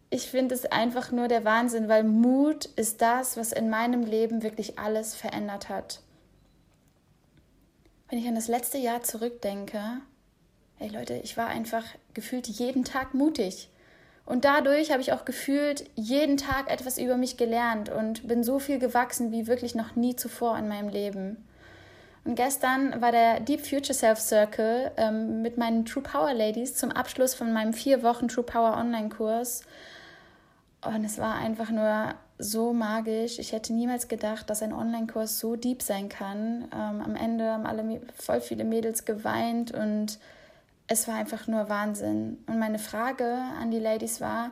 ich 0.10 0.28
finde 0.28 0.56
es 0.56 0.66
einfach 0.66 1.12
nur 1.12 1.28
der 1.28 1.46
Wahnsinn, 1.46 1.88
weil 1.88 2.04
Mut 2.04 2.66
ist 2.66 3.02
das, 3.02 3.38
was 3.38 3.52
in 3.52 3.70
meinem 3.70 4.04
Leben 4.04 4.42
wirklich 4.42 4.80
alles 4.80 5.14
verändert 5.14 5.70
hat. 5.70 6.02
Wenn 8.10 8.18
ich 8.18 8.28
an 8.28 8.36
das 8.36 8.48
letzte 8.48 8.80
Jahr 8.80 9.04
zurückdenke, 9.04 9.82
ey 10.80 10.90
Leute, 10.90 11.16
ich 11.24 11.38
war 11.38 11.48
einfach 11.48 11.84
gefühlt 12.16 12.48
jeden 12.48 12.84
Tag 12.84 13.14
mutig. 13.14 13.70
Und 14.26 14.46
dadurch 14.46 14.92
habe 14.92 15.02
ich 15.02 15.14
auch 15.14 15.26
gefühlt 15.26 15.90
jeden 15.96 16.38
Tag 16.38 16.72
etwas 16.72 16.98
über 16.98 17.18
mich 17.18 17.38
gelernt 17.38 17.90
und 17.90 18.28
bin 18.28 18.44
so 18.44 18.58
viel 18.58 18.80
gewachsen 18.80 19.32
wie 19.32 19.48
wirklich 19.48 19.76
noch 19.76 19.96
nie 19.96 20.16
zuvor 20.16 20.58
in 20.58 20.68
meinem 20.68 20.90
Leben. 20.90 21.46
Und 22.26 22.36
gestern 22.36 23.00
war 23.02 23.12
der 23.12 23.40
Deep 23.40 23.62
Future 23.62 23.94
Self 23.94 24.20
Circle 24.20 24.92
ähm, 24.98 25.42
mit 25.42 25.58
meinen 25.58 25.86
True 25.86 26.04
Power 26.04 26.34
Ladies 26.34 26.76
zum 26.76 26.92
Abschluss 26.92 27.34
von 27.34 27.54
meinem 27.54 27.74
vier 27.74 28.04
Wochen 28.04 28.28
True 28.28 28.44
Power 28.44 28.76
Online-Kurs. 28.78 29.64
Und 30.82 31.06
es 31.06 31.18
war 31.18 31.36
einfach 31.36 31.70
nur 31.70 32.16
so 32.40 32.72
magisch. 32.72 33.38
Ich 33.38 33.52
hätte 33.52 33.74
niemals 33.74 34.08
gedacht, 34.08 34.50
dass 34.50 34.64
ein 34.64 34.74
Online-Kurs 34.74 35.40
so 35.40 35.58
deep 35.58 35.82
sein 35.82 36.08
kann. 36.08 36.70
Ähm, 36.74 37.02
am 37.02 37.16
Ende 37.16 37.52
haben 37.52 37.66
alle 37.66 38.02
voll 38.18 38.40
viele 38.40 38.64
Mädels 38.64 39.06
geweint 39.06 39.72
und 39.72 40.18
es 40.88 41.08
war 41.08 41.16
einfach 41.16 41.48
nur 41.48 41.70
Wahnsinn. 41.70 42.40
Und 42.48 42.58
meine 42.58 42.80
Frage 42.80 43.26
an 43.60 43.72
die 43.72 43.80
Ladies 43.80 44.22
war, 44.22 44.52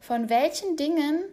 von 0.00 0.28
welchen 0.28 0.76
Dingen, 0.76 1.24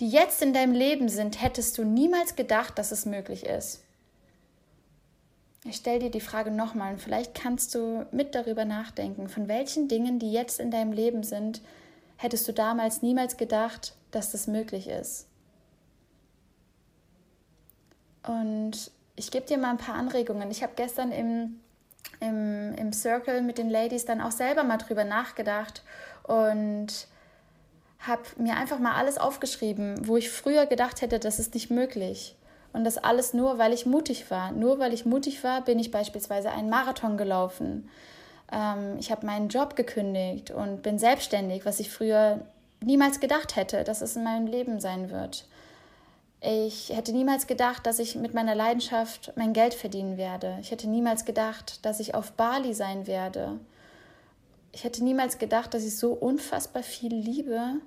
die 0.00 0.10
jetzt 0.10 0.42
in 0.42 0.52
deinem 0.52 0.74
Leben 0.74 1.08
sind, 1.08 1.40
hättest 1.40 1.78
du 1.78 1.84
niemals 1.84 2.34
gedacht, 2.34 2.76
dass 2.76 2.90
es 2.90 3.06
möglich 3.06 3.46
ist? 3.46 3.82
Ich 5.64 5.76
stelle 5.76 6.00
dir 6.00 6.10
die 6.10 6.20
Frage 6.20 6.50
nochmal 6.50 6.92
und 6.92 7.00
vielleicht 7.00 7.34
kannst 7.34 7.74
du 7.74 8.06
mit 8.10 8.34
darüber 8.34 8.64
nachdenken, 8.64 9.28
von 9.28 9.48
welchen 9.48 9.88
Dingen, 9.88 10.18
die 10.18 10.32
jetzt 10.32 10.60
in 10.60 10.70
deinem 10.70 10.92
Leben 10.92 11.22
sind, 11.22 11.60
hättest 12.16 12.46
du 12.46 12.52
damals 12.52 13.02
niemals 13.02 13.36
gedacht, 13.36 13.95
dass 14.10 14.32
das 14.32 14.46
möglich 14.46 14.88
ist. 14.88 15.26
Und 18.26 18.90
ich 19.14 19.30
gebe 19.30 19.46
dir 19.46 19.58
mal 19.58 19.70
ein 19.70 19.78
paar 19.78 19.94
Anregungen. 19.94 20.50
Ich 20.50 20.62
habe 20.62 20.72
gestern 20.76 21.12
im, 21.12 21.60
im, 22.20 22.74
im 22.74 22.92
Circle 22.92 23.42
mit 23.42 23.58
den 23.58 23.70
Ladies 23.70 24.04
dann 24.04 24.20
auch 24.20 24.32
selber 24.32 24.64
mal 24.64 24.78
drüber 24.78 25.04
nachgedacht 25.04 25.82
und 26.24 27.08
habe 28.00 28.22
mir 28.36 28.56
einfach 28.56 28.78
mal 28.78 28.94
alles 28.94 29.18
aufgeschrieben, 29.18 30.06
wo 30.06 30.16
ich 30.16 30.30
früher 30.30 30.66
gedacht 30.66 31.00
hätte, 31.00 31.18
das 31.18 31.38
ist 31.38 31.54
nicht 31.54 31.70
möglich. 31.70 32.36
Und 32.72 32.84
das 32.84 32.98
alles 32.98 33.32
nur, 33.32 33.58
weil 33.58 33.72
ich 33.72 33.86
mutig 33.86 34.30
war. 34.30 34.52
Nur 34.52 34.78
weil 34.78 34.92
ich 34.92 35.06
mutig 35.06 35.42
war, 35.42 35.62
bin 35.62 35.78
ich 35.78 35.90
beispielsweise 35.90 36.50
einen 36.50 36.68
Marathon 36.68 37.16
gelaufen. 37.16 37.88
Ähm, 38.52 38.96
ich 38.98 39.10
habe 39.10 39.24
meinen 39.24 39.48
Job 39.48 39.76
gekündigt 39.76 40.50
und 40.50 40.82
bin 40.82 40.98
selbstständig, 40.98 41.64
was 41.64 41.80
ich 41.80 41.90
früher 41.90 42.40
niemals 42.80 43.20
gedacht 43.20 43.56
hätte, 43.56 43.84
dass 43.84 44.02
es 44.02 44.16
in 44.16 44.24
meinem 44.24 44.46
Leben 44.46 44.80
sein 44.80 45.10
wird. 45.10 45.46
Ich 46.40 46.90
hätte 46.90 47.12
niemals 47.12 47.46
gedacht, 47.46 47.86
dass 47.86 47.98
ich 47.98 48.14
mit 48.14 48.34
meiner 48.34 48.54
Leidenschaft 48.54 49.32
mein 49.36 49.52
Geld 49.52 49.74
verdienen 49.74 50.16
werde. 50.16 50.58
Ich 50.60 50.70
hätte 50.70 50.88
niemals 50.88 51.24
gedacht, 51.24 51.84
dass 51.84 51.98
ich 51.98 52.14
auf 52.14 52.32
Bali 52.32 52.74
sein 52.74 53.06
werde. 53.06 53.58
Ich 54.72 54.84
hätte 54.84 55.02
niemals 55.02 55.38
gedacht, 55.38 55.72
dass 55.72 55.84
ich 55.84 55.96
so 55.96 56.12
unfassbar 56.12 56.82
viel 56.82 57.14
Liebe 57.14 57.80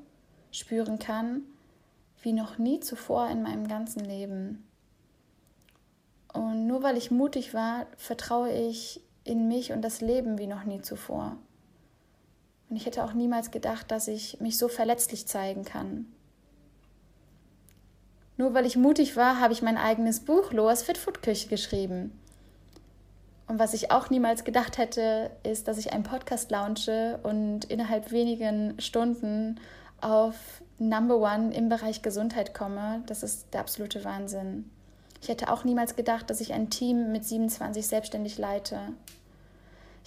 spüren 0.51 0.97
kann, 0.97 1.43
wie 2.21 2.33
noch 2.33 2.57
nie 2.57 2.79
zuvor 2.79 3.29
in 3.29 3.43
meinem 3.43 3.67
ganzen 3.67 4.03
Leben. 4.03 4.67
Und 6.33 6.67
nur 6.67 6.83
weil 6.83 6.97
ich 6.97 7.11
mutig 7.11 7.53
war, 7.53 7.85
vertraue 7.95 8.51
ich 8.51 9.01
in 9.23 9.47
mich 9.47 9.71
und 9.71 9.83
das 9.83 10.01
Leben 10.01 10.37
wie 10.37 10.47
noch 10.47 10.63
nie 10.63 10.81
zuvor. 10.81 11.37
Und 12.69 12.75
ich 12.75 12.85
hätte 12.85 13.03
auch 13.03 13.13
niemals 13.13 13.51
gedacht, 13.51 13.91
dass 13.91 14.07
ich 14.07 14.39
mich 14.39 14.57
so 14.57 14.67
verletzlich 14.67 15.27
zeigen 15.27 15.65
kann. 15.65 16.05
Nur 18.37 18.53
weil 18.53 18.65
ich 18.65 18.77
mutig 18.77 19.17
war, 19.17 19.39
habe 19.39 19.53
ich 19.53 19.61
mein 19.61 19.77
eigenes 19.77 20.21
Buch 20.21 20.53
Loas 20.53 20.83
Fitfood 20.83 21.21
Küche 21.21 21.49
geschrieben. 21.49 22.17
Und 23.47 23.57
was 23.57 23.73
ich 23.73 23.91
auch 23.91 24.11
niemals 24.11 24.43
gedacht 24.43 24.77
hätte, 24.77 25.31
ist, 25.43 25.67
dass 25.67 25.79
ich 25.79 25.91
einen 25.91 26.03
Podcast 26.03 26.51
launche 26.51 27.19
und 27.23 27.65
innerhalb 27.65 28.11
wenigen 28.11 28.79
Stunden 28.79 29.59
auf 30.01 30.35
Number 30.77 31.17
One 31.17 31.53
im 31.53 31.67
Bereich 31.67 32.03
Gesundheit 32.03 32.53
komme. 32.53 33.01
Das 33.07 33.23
ist 33.23 33.47
der 33.53 33.61
absolute 33.61 34.05
Wahnsinn. 34.05 34.69
Ich 35.21 35.27
hätte 35.27 35.51
auch 35.51 35.63
niemals 35.63 35.95
gedacht, 35.95 36.29
dass 36.29 36.41
ich 36.41 36.53
ein 36.53 36.69
Team 36.69 37.11
mit 37.11 37.25
27 37.25 37.85
selbstständig 37.85 38.37
leite. 38.37 38.79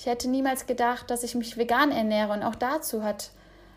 Ich 0.03 0.07
hätte 0.07 0.29
niemals 0.29 0.67
gedacht, 0.67 1.11
dass 1.11 1.23
ich 1.23 1.37
mich 1.37 1.57
vegan 1.57 1.93
ernähre 1.93 2.33
und 2.33 2.43
auch 2.43 2.57
dazu 2.57 3.05
hat, 3.05 3.31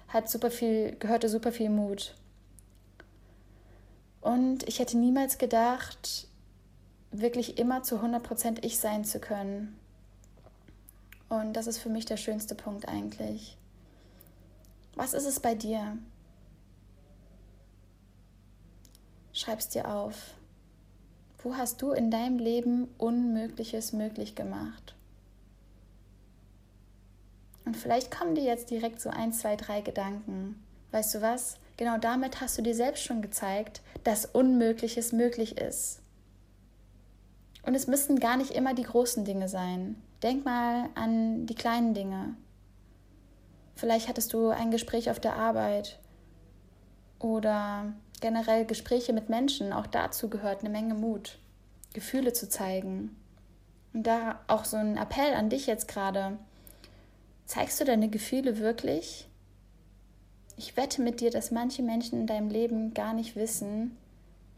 hat 0.07 0.27
super 0.27 0.49
viel, 0.49 0.95
gehörte 0.95 1.29
super 1.29 1.51
viel 1.51 1.69
Mut. 1.69 2.15
Und 4.21 4.67
ich 4.67 4.79
hätte 4.79 4.97
niemals 4.97 5.37
gedacht, 5.37 6.27
wirklich 7.11 7.59
immer 7.59 7.83
zu 7.83 7.97
100% 7.97 8.65
ich 8.65 8.79
sein 8.79 9.05
zu 9.05 9.19
können. 9.19 9.79
Und 11.29 11.53
das 11.53 11.67
ist 11.67 11.77
für 11.77 11.89
mich 11.89 12.05
der 12.05 12.17
schönste 12.17 12.55
Punkt 12.55 12.87
eigentlich. 12.87 13.55
Was 14.95 15.13
ist 15.13 15.27
es 15.27 15.39
bei 15.39 15.53
dir? 15.53 15.95
Schreib's 19.31 19.69
dir 19.69 19.93
auf. 19.93 20.33
Wo 21.43 21.55
hast 21.55 21.83
du 21.83 21.91
in 21.91 22.09
deinem 22.09 22.39
Leben 22.39 22.87
Unmögliches 22.97 23.93
möglich 23.93 24.33
gemacht? 24.33 24.95
Und 27.75 27.81
vielleicht 27.81 28.09
kommen 28.09 28.35
dir 28.35 28.43
jetzt 28.45 28.71
direkt 28.71 29.01
so 29.01 29.09
ein, 29.09 29.33
zwei, 29.33 29.57
drei 29.57 29.81
Gedanken. 29.81 30.63
Weißt 30.91 31.13
du 31.13 31.21
was? 31.21 31.57
Genau 31.75 31.97
damit 31.97 32.39
hast 32.39 32.57
du 32.57 32.61
dir 32.61 32.73
selbst 32.73 33.03
schon 33.03 33.21
gezeigt, 33.21 33.81
dass 34.05 34.25
Unmögliches 34.25 35.11
möglich 35.11 35.57
ist. 35.57 35.99
Und 37.63 37.75
es 37.75 37.87
müssten 37.87 38.17
gar 38.17 38.37
nicht 38.37 38.51
immer 38.51 38.73
die 38.73 38.83
großen 38.83 39.25
Dinge 39.25 39.49
sein. 39.49 40.01
Denk 40.23 40.45
mal 40.45 40.87
an 40.95 41.47
die 41.47 41.55
kleinen 41.55 41.93
Dinge. 41.93 42.35
Vielleicht 43.75 44.07
hattest 44.07 44.31
du 44.31 44.51
ein 44.51 44.71
Gespräch 44.71 45.09
auf 45.09 45.19
der 45.19 45.35
Arbeit 45.35 45.99
oder 47.19 47.91
generell 48.21 48.63
Gespräche 48.63 49.11
mit 49.11 49.27
Menschen. 49.27 49.73
Auch 49.73 49.87
dazu 49.87 50.29
gehört 50.29 50.61
eine 50.61 50.69
Menge 50.69 50.93
Mut, 50.93 51.39
Gefühle 51.91 52.31
zu 52.31 52.47
zeigen. 52.47 53.17
Und 53.91 54.07
da 54.07 54.39
auch 54.47 54.63
so 54.63 54.77
ein 54.77 54.95
Appell 54.95 55.33
an 55.33 55.49
dich 55.49 55.67
jetzt 55.67 55.89
gerade. 55.89 56.37
Zeigst 57.45 57.79
du 57.79 57.85
deine 57.85 58.09
Gefühle 58.09 58.59
wirklich? 58.59 59.27
Ich 60.57 60.77
wette 60.77 61.01
mit 61.01 61.21
dir, 61.21 61.31
dass 61.31 61.51
manche 61.51 61.83
Menschen 61.83 62.21
in 62.21 62.27
deinem 62.27 62.49
Leben 62.49 62.93
gar 62.93 63.13
nicht 63.13 63.35
wissen, 63.35 63.97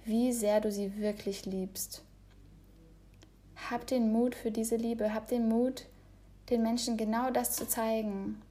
wie 0.06 0.32
sehr 0.32 0.62
du 0.62 0.72
sie 0.72 0.98
wirklich 0.98 1.46
liebst. 1.46 2.04
Hab 3.70 3.88
den 3.88 4.12
Mut 4.12 4.36
für 4.36 4.52
diese 4.52 4.76
Liebe, 4.76 5.14
hab 5.14 5.28
den 5.28 5.50
Mut, 5.50 5.86
den 6.50 6.62
Menschen 6.62 6.96
genau 6.96 7.32
das 7.32 7.56
zu 7.56 7.68
zeigen. 7.68 8.42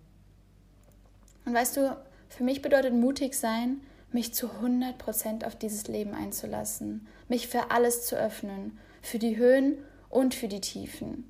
Und 1.44 1.54
weißt 1.54 1.76
du, 1.76 1.96
für 2.28 2.44
mich 2.44 2.60
bedeutet 2.60 2.92
mutig 2.92 3.34
sein, 3.34 3.80
mich 4.12 4.34
zu 4.34 4.48
100% 4.48 5.46
auf 5.46 5.56
dieses 5.56 5.86
Leben 5.86 6.14
einzulassen, 6.14 7.06
mich 7.28 7.48
für 7.48 7.70
alles 7.70 8.06
zu 8.06 8.16
öffnen, 8.16 8.78
für 9.00 9.18
die 9.18 9.36
Höhen 9.36 9.78
und 10.10 10.34
für 10.34 10.48
die 10.48 10.60
Tiefen. 10.60 11.24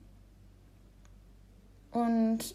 Und 1.92 2.54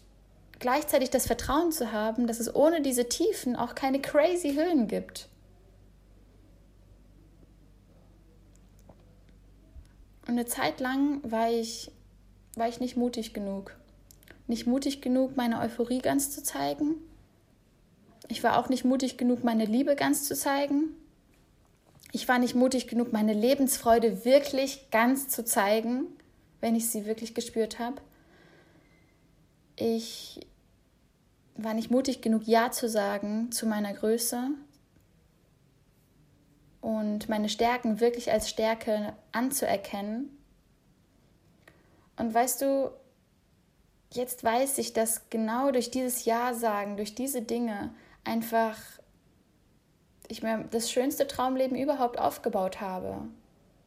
gleichzeitig 0.62 1.10
das 1.10 1.26
Vertrauen 1.26 1.72
zu 1.72 1.92
haben, 1.92 2.26
dass 2.26 2.40
es 2.40 2.54
ohne 2.54 2.80
diese 2.80 3.08
Tiefen 3.08 3.56
auch 3.56 3.74
keine 3.74 4.00
crazy 4.00 4.54
Höhen 4.54 4.88
gibt. 4.88 5.28
Und 10.22 10.30
eine 10.30 10.46
Zeit 10.46 10.80
lang 10.80 11.20
war 11.28 11.50
ich, 11.50 11.90
war 12.54 12.68
ich 12.68 12.78
nicht 12.78 12.96
mutig 12.96 13.34
genug. 13.34 13.76
Nicht 14.46 14.66
mutig 14.66 15.02
genug, 15.02 15.36
meine 15.36 15.60
Euphorie 15.60 15.98
ganz 15.98 16.30
zu 16.30 16.42
zeigen. 16.44 16.94
Ich 18.28 18.44
war 18.44 18.56
auch 18.58 18.68
nicht 18.68 18.84
mutig 18.84 19.18
genug, 19.18 19.42
meine 19.42 19.64
Liebe 19.64 19.96
ganz 19.96 20.24
zu 20.24 20.36
zeigen. 20.36 20.94
Ich 22.12 22.28
war 22.28 22.38
nicht 22.38 22.54
mutig 22.54 22.86
genug, 22.86 23.12
meine 23.12 23.32
Lebensfreude 23.32 24.24
wirklich 24.24 24.90
ganz 24.92 25.28
zu 25.28 25.44
zeigen, 25.44 26.04
wenn 26.60 26.76
ich 26.76 26.88
sie 26.88 27.04
wirklich 27.04 27.34
gespürt 27.34 27.80
habe. 27.80 28.00
Ich 29.74 30.40
war 31.56 31.74
nicht 31.74 31.90
mutig 31.90 32.22
genug, 32.22 32.42
Ja 32.46 32.70
zu 32.70 32.88
sagen 32.88 33.52
zu 33.52 33.66
meiner 33.66 33.92
Größe 33.92 34.50
und 36.80 37.28
meine 37.28 37.48
Stärken 37.48 38.00
wirklich 38.00 38.32
als 38.32 38.48
Stärke 38.48 39.14
anzuerkennen. 39.32 40.36
Und 42.16 42.34
weißt 42.34 42.62
du, 42.62 42.90
jetzt 44.12 44.44
weiß 44.44 44.78
ich, 44.78 44.92
dass 44.92 45.28
genau 45.30 45.70
durch 45.70 45.90
dieses 45.90 46.24
Ja 46.24 46.54
sagen, 46.54 46.96
durch 46.96 47.14
diese 47.14 47.42
Dinge 47.42 47.94
einfach 48.24 48.76
ich 50.28 50.42
mir 50.42 50.64
das 50.70 50.90
schönste 50.90 51.26
Traumleben 51.26 51.76
überhaupt 51.76 52.18
aufgebaut 52.18 52.80
habe. 52.80 53.22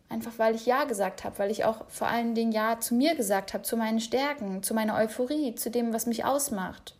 Einfach 0.07 0.38
weil 0.38 0.53
ich 0.53 0.67
Ja 0.67 0.84
gesagt 0.84 1.24
habe, 1.24 1.39
weil 1.39 1.50
ich 1.50 1.65
auch 1.65 1.89
vor 1.89 2.07
allen 2.07 2.36
Dingen 2.36 2.51
Ja 2.51 2.79
zu 2.79 2.93
mir 2.93 3.15
gesagt 3.15 3.53
habe, 3.53 3.63
zu 3.63 3.75
meinen 3.75 4.00
Stärken, 4.00 4.62
zu 4.62 4.75
meiner 4.75 4.95
Euphorie, 4.95 5.55
zu 5.55 5.72
dem, 5.72 5.93
was 5.93 6.05
mich 6.05 6.24
ausmacht 6.24 6.95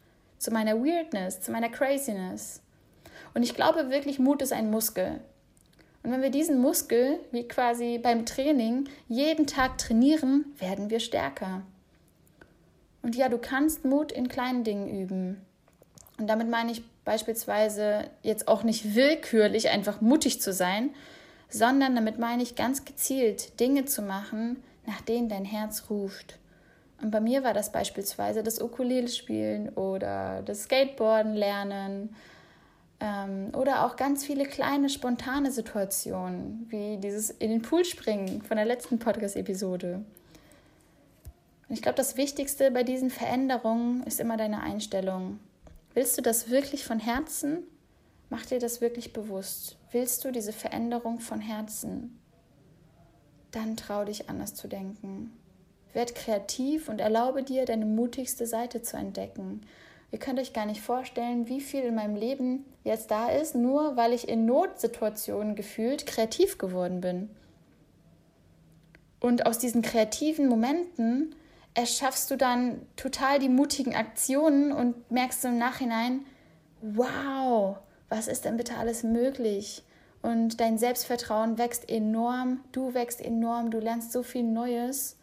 zu 0.46 0.52
meiner 0.52 0.76
Weirdness, 0.76 1.42
zu 1.42 1.52
meiner 1.52 1.70
Craziness. 1.70 2.62
Und 3.34 3.42
ich 3.42 3.56
glaube 3.56 3.90
wirklich, 3.90 4.20
Mut 4.20 4.44
ist 4.44 4.54
ein 4.54 4.70
Muskel. 4.70 5.20
Und 6.04 6.12
wenn 6.12 6.22
wir 6.22 6.30
diesen 6.30 6.62
Muskel, 6.62 7.20
wie 7.32 7.48
quasi 7.48 7.98
beim 7.98 8.28
Training, 8.28 8.88
jeden 9.08 9.48
Tag 9.48 9.80
trainieren, 9.80 10.46
werden 10.60 10.92
wir 10.92 11.00
stärker. 11.00 11.64
Und 13.02 13.16
ja, 13.16 13.28
du 13.28 13.40
kannst 13.40 13.86
Mut 13.86 14.12
in 14.12 14.30
kleinen 14.30 14.64
Dingen 14.64 14.88
üben. 14.88 15.42
Und 16.20 16.28
damit 16.28 16.48
meine 16.48 16.72
ich 16.72 16.84
beispielsweise 17.04 18.10
jetzt 18.22 18.48
auch 18.48 18.62
nicht 18.62 18.94
willkürlich 18.94 19.70
einfach 19.70 20.00
mutig 20.00 20.42
zu 20.42 20.54
sein, 20.54 20.92
sondern 21.50 21.96
damit 21.96 22.20
meine 22.20 22.44
ich 22.44 22.56
ganz 22.56 22.86
gezielt 22.86 23.60
Dinge 23.60 23.86
zu 23.86 24.04
machen, 24.04 24.62
nach 24.86 25.02
denen 25.02 25.28
dein 25.28 25.46
Herz 25.46 25.86
ruft. 25.90 26.38
Und 27.02 27.12
bei 27.12 27.20
mir 27.20 27.44
war 27.44 27.54
das 27.54 27.72
beispielsweise 27.72 28.42
das 28.42 28.62
Ukulele 28.62 29.08
spielen 29.08 29.70
oder 29.70 30.42
das 30.44 30.64
Skateboarden 30.64 31.34
lernen 31.34 32.16
ähm, 33.00 33.52
oder 33.54 33.86
auch 33.86 33.96
ganz 33.96 34.26
viele 34.26 34.46
kleine 34.46 34.90
spontane 34.90 35.52
Situationen, 35.52 36.66
wie 36.70 36.98
dieses 36.98 37.30
in 37.30 37.52
den 37.52 37.62
Pool 37.62 37.84
springen 37.84 38.42
von 38.42 38.58
der 38.58 38.66
letzten 38.66 39.00
Podcast-Episode. 39.00 40.04
Ich 41.70 41.82
glaube, 41.82 41.98
das 41.98 42.16
Wichtigste 42.16 42.72
bei 42.72 42.84
diesen 42.84 43.10
Veränderungen 43.10 44.04
ist 44.04 44.20
immer 44.20 44.38
deine 44.38 44.62
Einstellung. 44.62 45.40
Willst 45.94 46.18
du 46.18 46.22
das 46.22 46.50
wirklich 46.50 46.86
von 46.86 47.00
Herzen? 47.00 47.64
Mach 48.30 48.46
dir 48.46 48.60
das 48.60 48.82
wirklich 48.82 49.14
bewusst. 49.14 49.78
Willst 49.92 50.24
du 50.24 50.32
diese 50.32 50.54
Veränderung 50.54 51.20
von 51.20 51.42
Herzen? 51.42 52.20
Dann 53.52 53.78
trau 53.78 54.06
dich 54.06 54.30
anders 54.30 54.54
zu 54.54 54.68
denken. 54.68 55.32
Werd 55.96 56.14
kreativ 56.14 56.90
und 56.90 57.00
erlaube 57.00 57.42
dir, 57.42 57.66
deine 57.66 57.86
mutigste 57.86 58.46
Seite 58.46 58.82
zu 58.82 58.98
entdecken. 58.98 59.62
Ihr 60.12 60.20
könnt 60.20 60.40
euch 60.40 60.52
gar 60.52 60.66
nicht 60.66 60.82
vorstellen, 60.82 61.48
wie 61.48 61.62
viel 61.62 61.84
in 61.84 61.96
meinem 61.96 62.16
Leben 62.16 62.66
jetzt 62.84 63.12
da 63.12 63.30
ist, 63.30 63.56
nur 63.56 63.98
weil 63.98 64.14
ich 64.14 64.28
in 64.28 64.46
Notsituationen 64.46 65.56
gefühlt 65.56 66.06
kreativ 66.06 66.58
geworden 66.58 67.00
bin. 67.02 67.30
Und 69.22 69.46
aus 69.46 69.58
diesen 69.58 69.82
kreativen 69.82 70.48
Momenten 70.48 71.34
erschaffst 71.76 72.30
du 72.30 72.36
dann 72.36 72.82
total 72.98 73.40
die 73.40 73.50
mutigen 73.50 73.96
Aktionen 73.96 74.74
und 74.74 75.10
merkst 75.10 75.46
im 75.46 75.58
Nachhinein, 75.58 76.26
wow, 76.82 77.78
was 78.10 78.28
ist 78.28 78.44
denn 78.44 78.58
bitte 78.58 78.76
alles 78.78 79.04
möglich? 79.04 79.84
Und 80.22 80.60
dein 80.60 80.78
Selbstvertrauen 80.78 81.58
wächst 81.58 81.90
enorm, 81.90 82.60
du 82.74 82.94
wächst 82.94 83.22
enorm, 83.22 83.72
du 83.72 83.80
lernst 83.80 84.12
so 84.12 84.24
viel 84.24 84.44
Neues. 84.44 85.18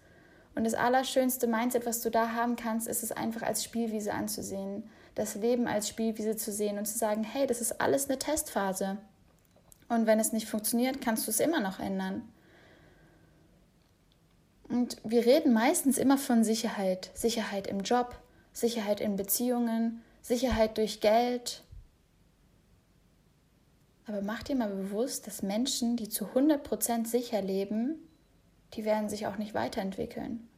Und 0.54 0.64
das 0.64 0.74
allerschönste 0.74 1.46
Mindset, 1.46 1.86
was 1.86 2.00
du 2.00 2.10
da 2.10 2.32
haben 2.32 2.56
kannst, 2.56 2.86
ist 2.86 3.02
es 3.02 3.12
einfach 3.12 3.42
als 3.42 3.64
Spielwiese 3.64 4.12
anzusehen. 4.12 4.84
Das 5.14 5.34
Leben 5.34 5.66
als 5.66 5.88
Spielwiese 5.88 6.36
zu 6.36 6.52
sehen 6.52 6.78
und 6.78 6.86
zu 6.86 6.98
sagen, 6.98 7.24
hey, 7.24 7.46
das 7.46 7.60
ist 7.60 7.80
alles 7.80 8.08
eine 8.08 8.18
Testphase. 8.18 8.98
Und 9.88 10.06
wenn 10.06 10.20
es 10.20 10.32
nicht 10.32 10.48
funktioniert, 10.48 11.00
kannst 11.00 11.26
du 11.26 11.30
es 11.30 11.40
immer 11.40 11.60
noch 11.60 11.78
ändern. 11.78 12.28
Und 14.68 14.96
wir 15.04 15.26
reden 15.26 15.52
meistens 15.52 15.98
immer 15.98 16.16
von 16.16 16.44
Sicherheit. 16.44 17.10
Sicherheit 17.14 17.66
im 17.66 17.80
Job, 17.80 18.16
Sicherheit 18.52 19.00
in 19.00 19.16
Beziehungen, 19.16 20.02
Sicherheit 20.22 20.78
durch 20.78 21.00
Geld. 21.00 21.62
Aber 24.06 24.22
mach 24.22 24.42
dir 24.42 24.56
mal 24.56 24.70
bewusst, 24.70 25.26
dass 25.26 25.42
Menschen, 25.42 25.96
die 25.96 26.08
zu 26.08 26.26
100% 26.26 27.06
sicher 27.06 27.42
leben, 27.42 27.96
die 28.74 28.84
werden 28.84 29.08
sich 29.08 29.26
auch 29.26 29.36
nicht 29.36 29.54
weiterentwickeln. 29.54 30.48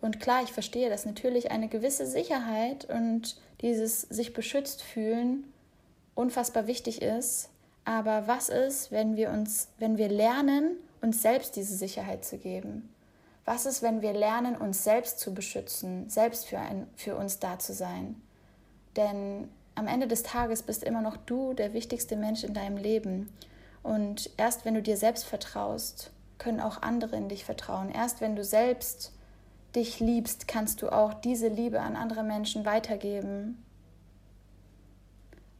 Und 0.00 0.18
klar, 0.20 0.42
ich 0.42 0.52
verstehe, 0.52 0.88
dass 0.88 1.04
natürlich 1.04 1.50
eine 1.50 1.68
gewisse 1.68 2.06
Sicherheit 2.06 2.86
und 2.86 3.36
dieses 3.60 4.02
sich 4.02 4.32
beschützt 4.32 4.82
fühlen 4.82 5.44
unfassbar 6.20 6.66
wichtig 6.66 7.02
ist. 7.02 7.48
Aber 7.84 8.26
was 8.26 8.48
ist, 8.48 8.92
wenn 8.92 9.16
wir 9.16 9.30
uns, 9.30 9.68
wenn 9.78 9.96
wir 9.96 10.08
lernen, 10.08 10.76
uns 11.00 11.22
selbst 11.22 11.56
diese 11.56 11.74
Sicherheit 11.74 12.24
zu 12.24 12.38
geben? 12.38 12.94
Was 13.44 13.66
ist, 13.66 13.82
wenn 13.82 14.02
wir 14.02 14.12
lernen, 14.12 14.54
uns 14.54 14.84
selbst 14.84 15.18
zu 15.18 15.34
beschützen, 15.34 16.08
selbst 16.08 16.46
für, 16.46 16.58
ein, 16.58 16.86
für 16.94 17.16
uns 17.16 17.38
da 17.38 17.58
zu 17.58 17.72
sein? 17.72 18.20
Denn 18.96 19.48
am 19.74 19.86
Ende 19.86 20.06
des 20.06 20.22
Tages 20.22 20.62
bist 20.62 20.84
immer 20.84 21.00
noch 21.00 21.16
du 21.16 21.54
der 21.54 21.72
wichtigste 21.72 22.16
Mensch 22.16 22.44
in 22.44 22.52
deinem 22.52 22.76
Leben. 22.76 23.32
Und 23.82 24.30
erst 24.36 24.64
wenn 24.64 24.74
du 24.74 24.82
dir 24.82 24.96
selbst 24.96 25.24
vertraust, 25.24 26.10
können 26.38 26.60
auch 26.60 26.82
andere 26.82 27.16
in 27.16 27.28
dich 27.28 27.44
vertrauen. 27.44 27.90
Erst 27.90 28.20
wenn 28.20 28.36
du 28.36 28.44
selbst 28.44 29.12
dich 29.74 30.00
liebst, 30.00 30.48
kannst 30.48 30.82
du 30.82 30.90
auch 30.90 31.14
diese 31.14 31.48
Liebe 31.48 31.80
an 31.80 31.96
andere 31.96 32.22
Menschen 32.22 32.64
weitergeben. 32.64 33.62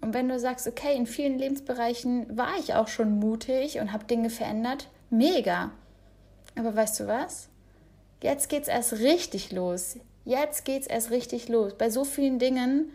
Und 0.01 0.15
wenn 0.15 0.29
du 0.29 0.39
sagst, 0.39 0.67
okay, 0.67 0.97
in 0.97 1.07
vielen 1.07 1.39
Lebensbereichen 1.39 2.37
war 2.37 2.59
ich 2.59 2.75
auch 2.75 2.89
schon 2.89 3.19
mutig 3.19 3.79
und 3.79 3.93
habe 3.93 4.05
Dinge 4.05 4.31
verändert, 4.31 4.89
mega. 5.11 5.71
Aber 6.59 6.75
weißt 6.75 7.01
du 7.01 7.07
was? 7.07 7.49
Jetzt 8.23 8.49
geht's 8.49 8.69
erst 8.69 8.95
richtig 8.95 9.53
los. 9.53 9.99
Jetzt 10.25 10.65
geht's 10.65 10.87
erst 10.87 11.11
richtig 11.11 11.49
los. 11.49 11.75
Bei 11.77 11.91
so 11.91 12.05
vielen 12.05 12.39
Dingen 12.39 12.91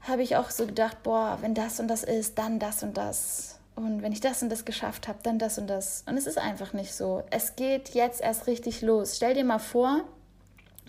habe 0.00 0.22
ich 0.22 0.36
auch 0.36 0.50
so 0.50 0.66
gedacht, 0.66 1.02
boah, 1.02 1.38
wenn 1.40 1.54
das 1.54 1.80
und 1.80 1.88
das 1.88 2.04
ist, 2.04 2.38
dann 2.38 2.58
das 2.58 2.82
und 2.82 2.96
das. 2.96 3.55
Und 3.76 4.02
wenn 4.02 4.12
ich 4.12 4.20
das 4.20 4.42
und 4.42 4.48
das 4.48 4.64
geschafft 4.64 5.06
habe, 5.06 5.18
dann 5.22 5.38
das 5.38 5.58
und 5.58 5.66
das. 5.66 6.02
Und 6.06 6.16
es 6.16 6.26
ist 6.26 6.38
einfach 6.38 6.72
nicht 6.72 6.94
so. 6.94 7.22
Es 7.30 7.56
geht 7.56 7.90
jetzt 7.90 8.22
erst 8.22 8.46
richtig 8.46 8.80
los. 8.80 9.16
Stell 9.16 9.34
dir 9.34 9.44
mal 9.44 9.58
vor, 9.58 10.00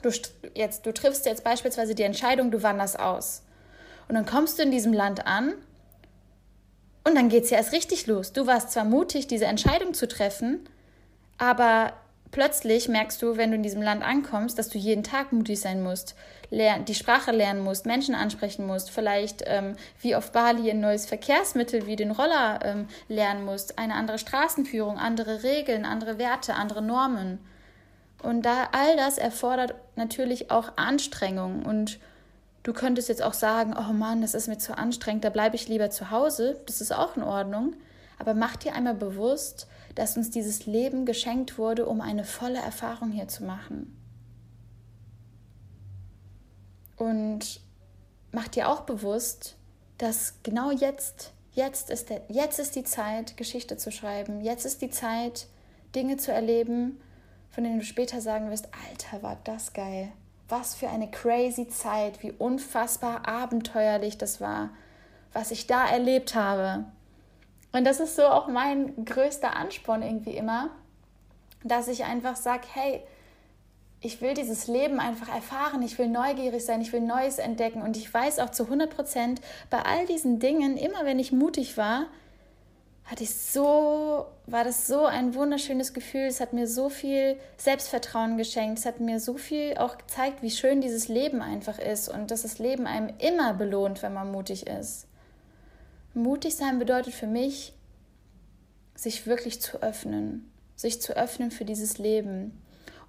du, 0.01 0.10
jetzt, 0.56 0.86
du 0.86 0.94
triffst 0.94 1.25
jetzt 1.25 1.44
beispielsweise 1.44 1.96
die 1.96 2.03
Entscheidung, 2.03 2.50
du 2.50 2.63
wanderst 2.63 2.98
aus. 2.98 3.44
Und 4.08 4.15
dann 4.15 4.25
kommst 4.25 4.58
du 4.58 4.63
in 4.63 4.72
diesem 4.72 4.94
Land 4.94 5.27
an 5.27 5.53
und 7.03 7.15
dann 7.15 7.27
geht 7.27 7.44
es 7.44 7.50
ja 7.50 7.58
erst 7.58 7.74
richtig 7.74 8.08
los. 8.08 8.32
Du 8.32 8.48
warst 8.48 8.72
zwar 8.72 8.86
mutig, 8.86 9.27
diese 9.27 9.46
Entscheidung 9.46 9.94
zu 9.94 10.08
treffen, 10.08 10.62
aber 11.38 11.91
plötzlich 12.32 12.88
merkst 12.88 13.22
du, 13.22 13.38
wenn 13.38 13.52
du 13.52 13.56
in 13.56 13.64
diesem 13.64 13.82
Land 13.82 14.04
ankommst, 14.04 14.58
dass 14.58 14.70
du 14.70 14.78
jeden 14.78 15.04
Tag 15.04 15.32
mutig 15.32 15.60
sein 15.60 15.82
musst, 15.82 16.16
die 16.50 16.96
Sprache 16.96 17.32
lernen 17.32 17.62
musst, 17.62 17.86
Menschen 17.86 18.16
ansprechen 18.16 18.66
musst, 18.66 18.90
vielleicht 18.90 19.44
ähm, 19.46 19.76
wie 20.02 20.16
auf 20.16 20.32
Bali 20.32 20.72
ein 20.72 20.80
neues 20.80 21.06
Verkehrsmittel 21.06 21.88
wie 21.88 21.98
den 21.98 22.12
Roller 22.12 22.60
ähm, 22.64 22.88
lernen 23.10 23.44
musst, 23.44 23.78
eine 23.78 23.96
andere 23.96 24.18
Straßenführung, 24.18 24.98
andere 24.98 25.44
Regeln, 25.44 25.86
andere 25.86 26.18
Werte, 26.18 26.56
andere 26.56 26.82
Normen. 26.82 27.40
Und 28.24 28.44
da 28.44 28.70
all 28.72 28.96
das 28.96 29.18
erfordert 29.18 29.76
natürlich 29.96 30.50
auch 30.50 30.78
Anstrengung 30.78 31.66
und 31.66 32.00
Du 32.68 32.74
könntest 32.74 33.08
jetzt 33.08 33.24
auch 33.24 33.32
sagen, 33.32 33.74
oh 33.80 33.94
Mann, 33.94 34.20
das 34.20 34.34
ist 34.34 34.50
mir 34.50 34.58
zu 34.58 34.78
anstrengend, 34.78 35.24
da 35.24 35.30
bleibe 35.30 35.56
ich 35.56 35.70
lieber 35.70 35.90
zu 35.90 36.12
Hause. 36.12 36.60
Das 36.66 36.82
ist 36.82 36.94
auch 36.94 37.16
in 37.16 37.24
Ordnung. 37.24 37.78
Aber 38.20 38.34
mach 38.34 38.58
dir 38.58 38.76
einmal 38.76 38.94
bewusst, 38.94 39.68
dass 39.98 40.16
uns 40.16 40.30
dieses 40.30 40.68
Leben 40.68 41.08
geschenkt 41.08 41.58
wurde, 41.58 41.88
um 41.88 42.01
eine 42.01 42.24
volle 42.24 42.60
Erfahrung 42.60 43.12
hier 43.12 43.27
zu 43.27 43.44
machen. 43.44 43.98
Und 46.98 47.62
mach 48.32 48.48
dir 48.48 48.70
auch 48.70 48.82
bewusst, 48.82 49.56
dass 49.98 50.36
genau 50.44 50.70
jetzt, 50.70 51.34
jetzt 51.54 51.89
ist, 51.89 52.12
der, 52.12 52.22
jetzt 52.27 52.60
ist 52.60 52.75
die 52.75 52.84
Zeit, 52.84 53.38
Geschichte 53.38 53.77
zu 53.77 53.92
schreiben. 53.92 54.42
Jetzt 54.42 54.66
ist 54.66 54.84
die 54.84 54.92
Zeit, 54.92 55.48
Dinge 55.96 56.18
zu 56.18 56.32
erleben, 56.32 57.01
von 57.50 57.63
denen 57.63 57.80
du 57.80 57.86
später 57.86 58.22
sagen 58.22 58.51
wirst, 58.51 58.70
Alter, 58.89 59.24
war 59.24 59.39
das 59.46 59.74
geil. 59.74 60.10
Was 60.48 60.75
für 60.75 60.89
eine 60.89 61.10
crazy 61.10 61.68
Zeit, 61.70 62.22
wie 62.22 62.32
unfassbar 62.32 63.27
abenteuerlich 63.27 64.20
das 64.20 64.39
war, 64.39 64.70
was 65.34 65.50
ich 65.50 65.66
da 65.66 65.88
erlebt 65.88 66.36
habe. 66.36 66.86
Und 67.78 67.84
das 67.84 68.00
ist 68.00 68.16
so 68.16 68.24
auch 68.24 68.48
mein 68.48 69.06
größter 69.06 69.56
Ansporn 69.56 70.02
irgendwie 70.02 70.36
immer, 70.36 70.72
dass 71.64 71.88
ich 71.88 72.06
einfach 72.06 72.36
sage, 72.36 72.64
hey, 72.74 73.04
ich 74.02 74.20
will 74.20 74.34
dieses 74.34 74.66
Leben 74.66 75.00
einfach 75.00 75.32
erfahren, 75.32 75.84
ich 75.84 76.00
will 76.00 76.08
neugierig 76.08 76.66
sein, 76.66 76.82
ich 76.82 76.92
will 76.92 77.02
Neues 77.02 77.38
entdecken 77.38 77.84
und 77.84 77.96
ich 77.96 78.12
weiß 78.12 78.40
auch 78.40 78.50
zu 78.50 78.64
100 78.64 78.90
Prozent, 78.90 79.42
bei 79.70 79.84
all 79.84 80.08
diesen 80.08 80.40
Dingen, 80.40 80.76
immer 80.76 81.06
wenn 81.06 81.20
ich 81.20 81.32
mutig 81.32 81.78
war, 81.78 82.08
hatte 83.06 83.24
ich 83.24 83.36
so, 83.36 84.26
war 84.48 84.64
das 84.64 84.88
so 84.88 85.06
ein 85.06 85.36
wunderschönes 85.36 85.94
Gefühl. 85.94 86.26
Es 86.26 86.40
hat 86.40 86.54
mir 86.54 86.68
so 86.68 86.90
viel 86.90 87.38
Selbstvertrauen 87.58 88.38
geschenkt. 88.38 88.80
Es 88.80 88.86
hat 88.88 89.00
mir 89.00 89.20
so 89.20 89.36
viel 89.36 89.78
auch 89.78 90.00
gezeigt, 90.00 90.42
wie 90.42 90.52
schön 90.52 90.82
dieses 90.82 91.08
Leben 91.10 91.44
einfach 91.44 91.78
ist 91.78 92.10
und 92.10 92.32
dass 92.32 92.42
das 92.42 92.58
Leben 92.58 92.88
einem 92.88 93.14
immer 93.20 93.54
belohnt, 93.54 94.02
wenn 94.02 94.14
man 94.14 94.32
mutig 94.32 94.66
ist. 94.66 95.07
Mutig 96.17 96.56
sein 96.56 96.80
bedeutet 96.80 97.13
für 97.13 97.27
mich, 97.27 97.73
sich 98.95 99.27
wirklich 99.27 99.62
zu 99.62 99.84
öffnen, 99.84 100.51
sich 100.75 100.99
zu 100.99 101.15
öffnen 101.15 101.51
für 101.51 101.63
dieses 101.63 101.99
Leben. 101.99 102.60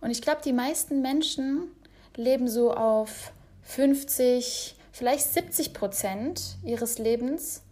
Und 0.03 0.11
ich 0.11 0.21
glaube, 0.21 0.43
die 0.45 0.53
meisten 0.53 1.01
Menschen 1.01 1.71
leben 2.17 2.49
so 2.49 2.73
auf 2.75 3.33
50, 3.63 4.77
vielleicht 4.93 5.27
70 5.33 5.73
Prozent 5.73 6.59
ihres 6.63 6.99
Lebens, 6.99 7.63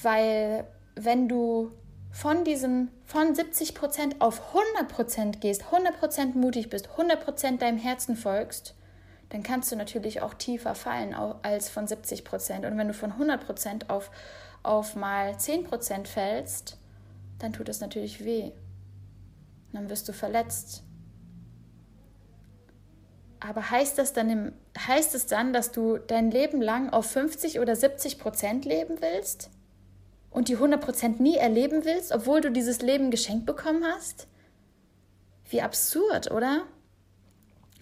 weil 0.00 0.64
wenn 0.94 1.28
du 1.28 1.72
von 2.12 2.44
diesem 2.44 2.90
von 3.06 3.34
70 3.34 3.74
Prozent 3.74 4.20
auf 4.20 4.54
100 4.54 4.88
Prozent 4.88 5.40
gehst, 5.40 5.64
100 5.64 5.98
Prozent 5.98 6.36
mutig 6.36 6.70
bist, 6.70 6.90
100 6.90 7.24
Prozent 7.24 7.62
deinem 7.62 7.78
Herzen 7.78 8.14
folgst, 8.14 8.74
dann 9.30 9.42
kannst 9.42 9.70
du 9.70 9.76
natürlich 9.76 10.22
auch 10.22 10.34
tiefer 10.34 10.74
fallen 10.74 11.14
als 11.42 11.68
von 11.68 11.86
70 11.86 12.24
Prozent. 12.24 12.64
Und 12.64 12.78
wenn 12.78 12.88
du 12.88 12.94
von 12.94 13.12
100 13.12 13.44
Prozent 13.44 13.90
auf, 13.90 14.10
auf 14.62 14.96
mal 14.96 15.38
10 15.38 15.64
Prozent 15.64 16.08
fällst, 16.08 16.78
dann 17.38 17.52
tut 17.52 17.68
es 17.68 17.80
natürlich 17.80 18.24
weh. 18.24 18.52
Dann 19.72 19.90
wirst 19.90 20.08
du 20.08 20.12
verletzt. 20.12 20.82
Aber 23.40 23.70
heißt 23.70 23.98
das 23.98 24.12
dann, 24.12 24.52
heißt 24.78 25.14
es 25.14 25.26
dann, 25.26 25.52
dass 25.52 25.70
du 25.70 25.98
dein 25.98 26.30
Leben 26.30 26.60
lang 26.60 26.90
auf 26.90 27.06
50 27.10 27.60
oder 27.60 27.76
70 27.76 28.18
Prozent 28.18 28.64
leben 28.64 28.96
willst? 29.00 29.50
und 30.30 30.48
die 30.48 30.56
100% 30.56 31.20
nie 31.20 31.36
erleben 31.36 31.84
willst, 31.84 32.12
obwohl 32.12 32.40
du 32.40 32.50
dieses 32.50 32.80
Leben 32.82 33.10
geschenkt 33.10 33.46
bekommen 33.46 33.84
hast? 33.84 34.26
Wie 35.50 35.62
absurd, 35.62 36.30
oder? 36.30 36.62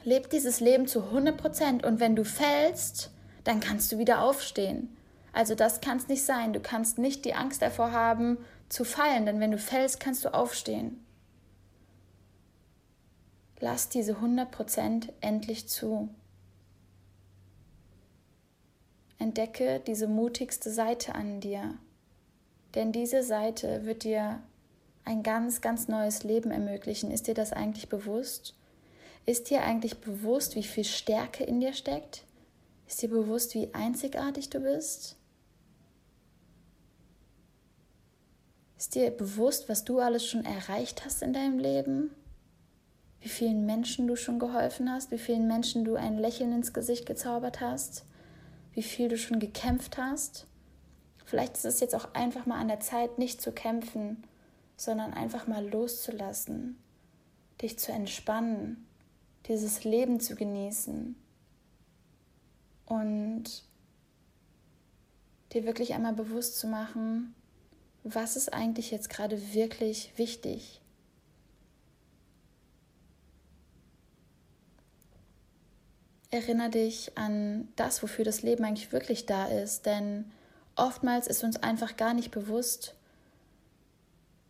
Leb 0.06 0.30
dieses 0.30 0.60
Leben 0.60 0.86
zu 0.86 1.00
100% 1.00 1.84
und 1.84 1.98
wenn 1.98 2.14
du 2.14 2.24
fällst, 2.24 3.10
dann 3.42 3.58
kannst 3.58 3.90
du 3.90 3.98
wieder 3.98 4.22
aufstehen. 4.22 4.96
Also 5.32 5.56
das 5.56 5.80
kann 5.80 5.96
es 5.96 6.06
nicht 6.06 6.22
sein. 6.22 6.52
Du 6.52 6.60
kannst 6.60 6.96
nicht 6.96 7.24
die 7.24 7.34
Angst 7.34 7.60
davor 7.60 7.90
haben, 7.90 8.38
zu 8.68 8.84
fallen, 8.84 9.26
denn 9.26 9.40
wenn 9.40 9.50
du 9.50 9.58
fällst, 9.58 9.98
kannst 9.98 10.24
du 10.24 10.32
aufstehen. 10.32 11.04
Lass 13.58 13.88
diese 13.88 14.18
100% 14.18 15.08
endlich 15.20 15.68
zu. 15.68 16.08
Entdecke 19.18 19.80
diese 19.80 20.06
mutigste 20.06 20.70
Seite 20.70 21.16
an 21.16 21.40
dir. 21.40 21.74
Denn 22.76 22.92
diese 22.92 23.24
Seite 23.24 23.84
wird 23.86 24.04
dir 24.04 24.40
ein 25.04 25.24
ganz, 25.24 25.60
ganz 25.60 25.88
neues 25.88 26.22
Leben 26.22 26.52
ermöglichen. 26.52 27.10
Ist 27.10 27.26
dir 27.26 27.34
das 27.34 27.52
eigentlich 27.52 27.88
bewusst? 27.88 28.54
Ist 29.26 29.50
dir 29.50 29.62
eigentlich 29.62 30.00
bewusst, 30.00 30.54
wie 30.54 30.62
viel 30.62 30.84
Stärke 30.84 31.42
in 31.42 31.58
dir 31.58 31.72
steckt? 31.72 32.22
Ist 32.86 33.02
dir 33.02 33.10
bewusst, 33.10 33.54
wie 33.54 33.74
einzigartig 33.74 34.50
du 34.50 34.60
bist? 34.60 35.16
Ist 38.78 38.94
dir 38.94 39.10
bewusst, 39.10 39.68
was 39.68 39.84
du 39.84 39.98
alles 39.98 40.24
schon 40.24 40.44
erreicht 40.44 41.04
hast 41.04 41.22
in 41.22 41.32
deinem 41.32 41.58
Leben? 41.58 42.14
Wie 43.20 43.28
vielen 43.28 43.66
Menschen 43.66 44.06
du 44.06 44.14
schon 44.14 44.38
geholfen 44.38 44.92
hast? 44.92 45.10
Wie 45.10 45.18
vielen 45.18 45.48
Menschen 45.48 45.84
du 45.84 45.96
ein 45.96 46.18
Lächeln 46.18 46.52
ins 46.52 46.72
Gesicht 46.72 47.04
gezaubert 47.04 47.60
hast? 47.60 48.04
Wie 48.74 48.82
viel 48.82 49.08
du 49.08 49.18
schon 49.18 49.40
gekämpft 49.40 49.98
hast? 49.98 50.46
Vielleicht 51.24 51.56
ist 51.56 51.64
es 51.64 51.80
jetzt 51.80 51.96
auch 51.96 52.14
einfach 52.14 52.46
mal 52.46 52.60
an 52.60 52.68
der 52.68 52.78
Zeit, 52.78 53.18
nicht 53.18 53.42
zu 53.42 53.50
kämpfen, 53.50 54.22
sondern 54.76 55.12
einfach 55.12 55.48
mal 55.48 55.68
loszulassen, 55.68 56.78
dich 57.60 57.80
zu 57.80 57.90
entspannen, 57.90 58.86
dieses 59.48 59.84
Leben 59.84 60.20
zu 60.20 60.34
genießen 60.34 61.16
und 62.86 63.44
dir 65.52 65.64
wirklich 65.64 65.94
einmal 65.94 66.12
bewusst 66.12 66.58
zu 66.58 66.66
machen, 66.66 67.34
was 68.02 68.36
ist 68.36 68.52
eigentlich 68.52 68.90
jetzt 68.90 69.10
gerade 69.10 69.54
wirklich 69.54 70.12
wichtig. 70.16 70.80
Erinnere 76.30 76.70
dich 76.70 77.16
an 77.16 77.68
das, 77.76 78.02
wofür 78.02 78.24
das 78.24 78.42
Leben 78.42 78.64
eigentlich 78.64 78.92
wirklich 78.92 79.26
da 79.26 79.46
ist, 79.46 79.86
denn 79.86 80.30
oftmals 80.74 81.26
ist 81.26 81.44
uns 81.44 81.56
einfach 81.56 81.96
gar 81.96 82.14
nicht 82.14 82.30
bewusst, 82.30 82.94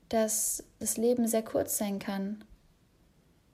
dass 0.09 0.65
das 0.79 0.97
Leben 0.97 1.29
sehr 1.29 1.43
kurz 1.43 1.79
sein 1.79 1.99
kann. 1.99 2.45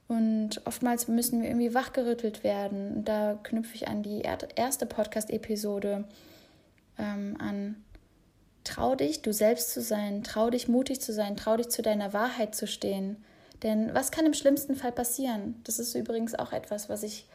Und 0.09 0.61
oftmals 0.67 1.09
müssen 1.09 1.41
wir 1.41 1.49
irgendwie 1.49 1.75
wachgerüttelt 1.75 2.45
werden. 2.45 2.97
Und 2.97 3.09
da 3.09 3.39
knüpfe 3.43 3.75
ich 3.75 3.89
an 3.89 4.03
die 4.03 4.23
erste 4.23 4.87
Podcast-Episode 4.87 6.05
ähm, 6.99 7.37
an. 7.39 7.83
Trau 8.65 8.95
dich, 8.95 9.23
du 9.23 9.33
selbst 9.33 9.73
zu 9.73 9.81
sein, 9.81 10.23
trau 10.23 10.51
dich, 10.51 10.69
mutig 10.69 11.01
zu 11.01 11.13
sein, 11.13 11.37
trau 11.37 11.57
dich, 11.57 11.71
zu 11.71 11.83
deiner 11.83 12.13
Wahrheit 12.13 12.55
zu 12.55 12.67
stehen. 12.67 13.25
Denn 13.63 13.95
was 13.95 14.11
kann 14.11 14.27
im 14.27 14.35
schlimmsten 14.35 14.77
Fall 14.77 14.93
passieren? 14.93 15.61
Das 15.65 15.79
ist 15.79 15.95
übrigens 15.95 16.35
auch 16.35 16.53
etwas, 16.53 16.89
was 16.89 17.03
ich 17.03 17.27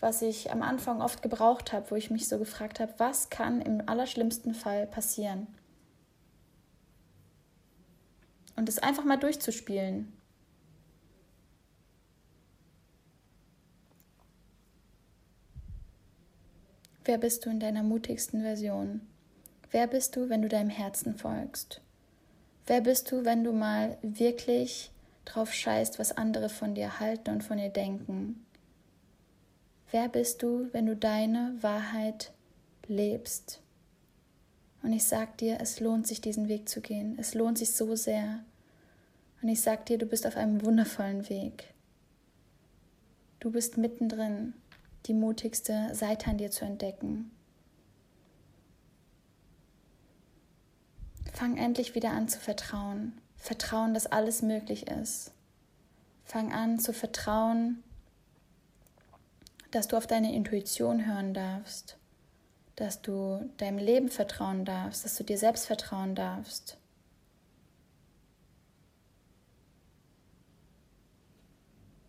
was 0.00 0.22
ich 0.22 0.50
am 0.52 0.62
Anfang 0.62 1.00
oft 1.00 1.22
gebraucht 1.22 1.72
habe, 1.72 1.90
wo 1.90 1.96
ich 1.96 2.10
mich 2.10 2.28
so 2.28 2.38
gefragt 2.38 2.80
habe, 2.80 2.92
was 2.98 3.30
kann 3.30 3.62
im 3.62 3.88
allerschlimmsten 3.88 4.54
Fall 4.54 4.86
passieren? 4.86 5.46
Und 8.56 8.68
es 8.68 8.78
einfach 8.78 9.04
mal 9.04 9.16
durchzuspielen. 9.16 10.12
Wer 17.06 17.18
bist 17.18 17.46
du 17.46 17.50
in 17.50 17.60
deiner 17.60 17.84
mutigsten 17.84 18.42
Version? 18.42 19.00
Wer 19.70 19.86
bist 19.86 20.16
du, 20.16 20.28
wenn 20.28 20.42
du 20.42 20.48
deinem 20.48 20.70
Herzen 20.70 21.14
folgst? 21.14 21.80
Wer 22.66 22.80
bist 22.80 23.12
du, 23.12 23.24
wenn 23.24 23.44
du 23.44 23.52
mal 23.52 23.96
wirklich 24.02 24.90
drauf 25.24 25.52
scheißt, 25.52 26.00
was 26.00 26.16
andere 26.16 26.48
von 26.48 26.74
dir 26.74 26.98
halten 26.98 27.30
und 27.30 27.44
von 27.44 27.58
dir 27.58 27.68
denken? 27.68 28.44
Wer 29.92 30.08
bist 30.08 30.42
du, 30.42 30.68
wenn 30.72 30.86
du 30.86 30.96
deine 30.96 31.56
Wahrheit 31.60 32.32
lebst? 32.88 33.60
Und 34.82 34.92
ich 34.92 35.04
sag 35.04 35.38
dir, 35.38 35.58
es 35.60 35.78
lohnt 35.78 36.08
sich, 36.08 36.20
diesen 36.20 36.48
Weg 36.48 36.68
zu 36.68 36.80
gehen. 36.80 37.16
Es 37.20 37.34
lohnt 37.34 37.58
sich 37.58 37.70
so 37.70 37.94
sehr. 37.94 38.40
Und 39.42 39.48
ich 39.48 39.60
sag 39.60 39.86
dir, 39.86 39.96
du 39.96 40.06
bist 40.06 40.26
auf 40.26 40.36
einem 40.36 40.64
wundervollen 40.64 41.28
Weg. 41.28 41.72
Du 43.38 43.52
bist 43.52 43.78
mittendrin, 43.78 44.54
die 45.06 45.14
mutigste 45.14 45.94
Seite 45.94 46.30
an 46.30 46.38
dir 46.38 46.50
zu 46.50 46.64
entdecken. 46.64 47.30
Fang 51.32 51.56
endlich 51.56 51.94
wieder 51.94 52.10
an 52.10 52.28
zu 52.28 52.38
vertrauen. 52.38 53.12
Vertrauen, 53.36 53.94
dass 53.94 54.06
alles 54.06 54.42
möglich 54.42 54.88
ist. 54.88 55.32
Fang 56.24 56.52
an 56.52 56.78
zu 56.78 56.92
vertrauen, 56.92 57.82
dass 59.70 59.88
du 59.88 59.96
auf 59.96 60.06
deine 60.06 60.34
Intuition 60.34 61.06
hören 61.06 61.34
darfst, 61.34 61.98
dass 62.76 63.02
du 63.02 63.50
deinem 63.58 63.78
Leben 63.78 64.08
vertrauen 64.08 64.64
darfst, 64.64 65.04
dass 65.04 65.16
du 65.16 65.24
dir 65.24 65.38
selbst 65.38 65.66
vertrauen 65.66 66.14
darfst. 66.14 66.78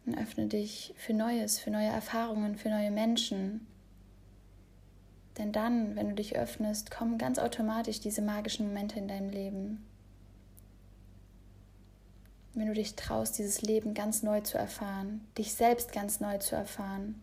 Und 0.08 0.18
öffne 0.18 0.48
dich 0.48 0.94
für 0.96 1.14
Neues, 1.14 1.60
für 1.60 1.70
neue 1.70 1.90
Erfahrungen, 1.90 2.58
für 2.58 2.70
neue 2.70 2.92
Menschen. 2.92 3.68
Denn 5.38 5.52
dann, 5.52 5.98
wenn 5.98 6.10
du 6.10 6.16
dich 6.16 6.38
öffnest, 6.38 6.90
kommen 6.90 7.18
ganz 7.18 7.38
automatisch 7.38 8.00
diese 8.00 8.22
magischen 8.22 8.68
Momente 8.68 8.98
in 8.98 9.10
deinem 9.10 9.30
Leben. 9.30 9.86
Wenn 12.54 12.68
du 12.68 12.74
dich 12.74 12.96
traust, 12.96 13.38
dieses 13.38 13.62
Leben 13.62 13.94
ganz 13.94 14.24
neu 14.24 14.40
zu 14.42 14.58
erfahren, 14.58 15.28
dich 15.38 15.54
selbst 15.54 15.92
ganz 15.92 16.22
neu 16.22 16.38
zu 16.38 16.56
erfahren 16.56 17.22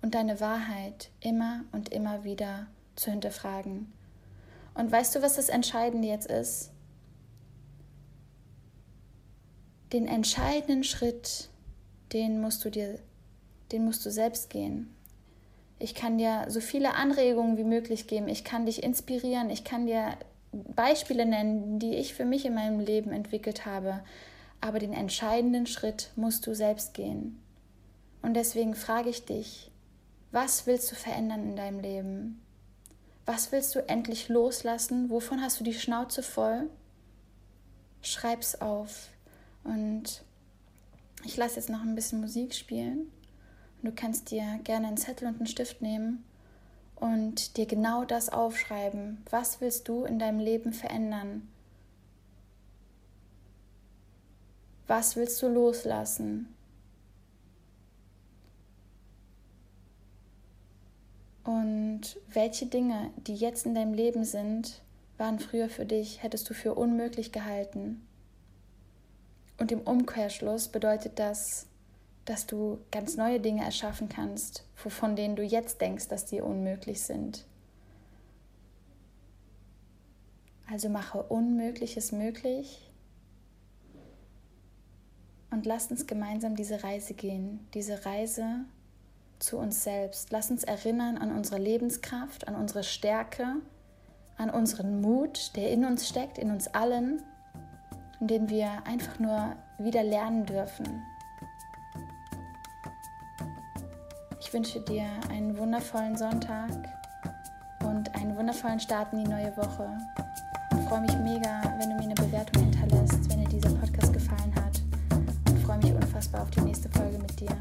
und 0.00 0.14
deine 0.14 0.40
Wahrheit 0.40 1.10
immer 1.20 1.64
und 1.70 1.90
immer 1.90 2.24
wieder 2.24 2.66
zu 2.96 3.10
hinterfragen. 3.10 3.92
Und 4.74 4.90
weißt 4.90 5.14
du, 5.14 5.22
was 5.22 5.36
das 5.36 5.50
Entscheidende 5.50 6.08
jetzt 6.08 6.30
ist? 6.30 6.70
Den 9.92 10.08
entscheidenden 10.08 10.82
Schritt, 10.82 11.50
den 12.16 12.40
musst 12.40 12.64
du 12.64 12.70
dir, 12.70 12.98
den 13.72 13.84
musst 13.84 14.06
du 14.06 14.10
selbst 14.10 14.48
gehen. 14.48 14.88
Ich 15.78 15.94
kann 15.94 16.16
dir 16.16 16.46
so 16.48 16.60
viele 16.60 16.94
Anregungen 16.94 17.58
wie 17.58 17.64
möglich 17.64 18.06
geben. 18.06 18.26
Ich 18.28 18.42
kann 18.42 18.64
dich 18.64 18.82
inspirieren. 18.82 19.50
Ich 19.50 19.64
kann 19.64 19.86
dir 19.86 20.16
Beispiele 20.50 21.26
nennen, 21.26 21.78
die 21.78 21.94
ich 21.94 22.14
für 22.14 22.24
mich 22.24 22.46
in 22.46 22.54
meinem 22.54 22.80
Leben 22.80 23.12
entwickelt 23.12 23.66
habe. 23.66 24.02
Aber 24.62 24.78
den 24.78 24.94
entscheidenden 24.94 25.66
Schritt 25.66 26.10
musst 26.16 26.46
du 26.46 26.54
selbst 26.54 26.94
gehen. 26.94 27.38
Und 28.22 28.32
deswegen 28.32 28.74
frage 28.74 29.10
ich 29.10 29.26
dich, 29.26 29.70
was 30.32 30.66
willst 30.66 30.90
du 30.90 30.94
verändern 30.94 31.50
in 31.50 31.56
deinem 31.56 31.80
Leben? 31.80 32.40
Was 33.26 33.52
willst 33.52 33.74
du 33.74 33.86
endlich 33.86 34.30
loslassen? 34.30 35.10
Wovon 35.10 35.42
hast 35.42 35.60
du 35.60 35.64
die 35.64 35.74
Schnauze 35.74 36.22
voll? 36.22 36.70
Schreib's 38.00 38.58
auf. 38.62 39.10
Und 39.64 40.22
ich 41.26 41.36
lasse 41.36 41.56
jetzt 41.56 41.68
noch 41.68 41.82
ein 41.82 41.96
bisschen 41.96 42.20
Musik 42.20 42.54
spielen. 42.54 43.10
Du 43.82 43.92
kannst 43.92 44.30
dir 44.30 44.60
gerne 44.62 44.86
einen 44.86 44.96
Zettel 44.96 45.28
und 45.28 45.36
einen 45.36 45.46
Stift 45.46 45.82
nehmen 45.82 46.24
und 46.94 47.56
dir 47.56 47.66
genau 47.66 48.04
das 48.04 48.28
aufschreiben. 48.28 49.22
Was 49.30 49.60
willst 49.60 49.88
du 49.88 50.04
in 50.04 50.18
deinem 50.18 50.38
Leben 50.38 50.72
verändern? 50.72 51.48
Was 54.86 55.16
willst 55.16 55.42
du 55.42 55.48
loslassen? 55.48 56.54
Und 61.42 62.18
welche 62.28 62.66
Dinge, 62.66 63.10
die 63.26 63.34
jetzt 63.34 63.66
in 63.66 63.74
deinem 63.74 63.94
Leben 63.94 64.24
sind, 64.24 64.80
waren 65.18 65.40
früher 65.40 65.68
für 65.68 65.86
dich, 65.86 66.22
hättest 66.22 66.48
du 66.48 66.54
für 66.54 66.74
unmöglich 66.74 67.32
gehalten? 67.32 68.06
Und 69.58 69.72
im 69.72 69.80
Umkehrschluss 69.80 70.68
bedeutet 70.68 71.18
das, 71.18 71.66
dass 72.24 72.46
du 72.46 72.78
ganz 72.90 73.16
neue 73.16 73.40
Dinge 73.40 73.64
erschaffen 73.64 74.08
kannst, 74.08 74.64
von 74.74 75.16
denen 75.16 75.36
du 75.36 75.42
jetzt 75.42 75.80
denkst, 75.80 76.08
dass 76.08 76.26
die 76.26 76.40
unmöglich 76.40 77.02
sind. 77.02 77.46
Also 80.70 80.88
mache 80.88 81.22
Unmögliches 81.22 82.10
möglich 82.10 82.90
und 85.50 85.64
lass 85.64 85.90
uns 85.90 86.08
gemeinsam 86.08 86.56
diese 86.56 86.82
Reise 86.82 87.14
gehen, 87.14 87.66
diese 87.72 88.04
Reise 88.04 88.64
zu 89.38 89.58
uns 89.58 89.84
selbst. 89.84 90.32
Lass 90.32 90.50
uns 90.50 90.64
erinnern 90.64 91.18
an 91.18 91.30
unsere 91.30 91.58
Lebenskraft, 91.58 92.48
an 92.48 92.56
unsere 92.56 92.82
Stärke, 92.82 93.56
an 94.36 94.50
unseren 94.50 95.00
Mut, 95.00 95.52
der 95.54 95.70
in 95.70 95.84
uns 95.84 96.08
steckt, 96.08 96.36
in 96.36 96.50
uns 96.50 96.66
allen, 96.68 97.22
in 98.20 98.26
dem 98.28 98.48
wir 98.48 98.68
einfach 98.86 99.18
nur 99.18 99.56
wieder 99.78 100.02
lernen 100.02 100.46
dürfen, 100.46 101.02
Ich 104.46 104.52
wünsche 104.52 104.78
dir 104.78 105.02
einen 105.28 105.58
wundervollen 105.58 106.16
Sonntag 106.16 106.70
und 107.80 108.14
einen 108.14 108.36
wundervollen 108.36 108.78
Start 108.78 109.12
in 109.12 109.24
die 109.24 109.28
neue 109.28 109.54
Woche. 109.56 109.88
Ich 110.70 110.88
freue 110.88 111.00
mich 111.00 111.16
mega, 111.18 111.62
wenn 111.80 111.90
du 111.90 111.96
mir 111.96 112.04
eine 112.04 112.14
Bewertung 112.14 112.62
hinterlässt, 112.62 113.28
wenn 113.28 113.40
dir 113.40 113.48
dieser 113.48 113.74
Podcast 113.74 114.12
gefallen 114.12 114.54
hat. 114.54 114.80
Und 115.50 115.58
freue 115.64 115.78
mich 115.78 115.92
unfassbar 115.92 116.42
auf 116.42 116.50
die 116.50 116.60
nächste 116.60 116.88
Folge 116.90 117.18
mit 117.18 117.40
dir. 117.40 117.56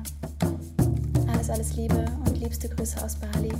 Alles, 1.27 1.49
alles 1.49 1.75
Liebe 1.75 2.05
und 2.23 2.37
liebste 2.37 2.69
Grüße 2.69 3.03
aus 3.03 3.15
Bali. 3.15 3.51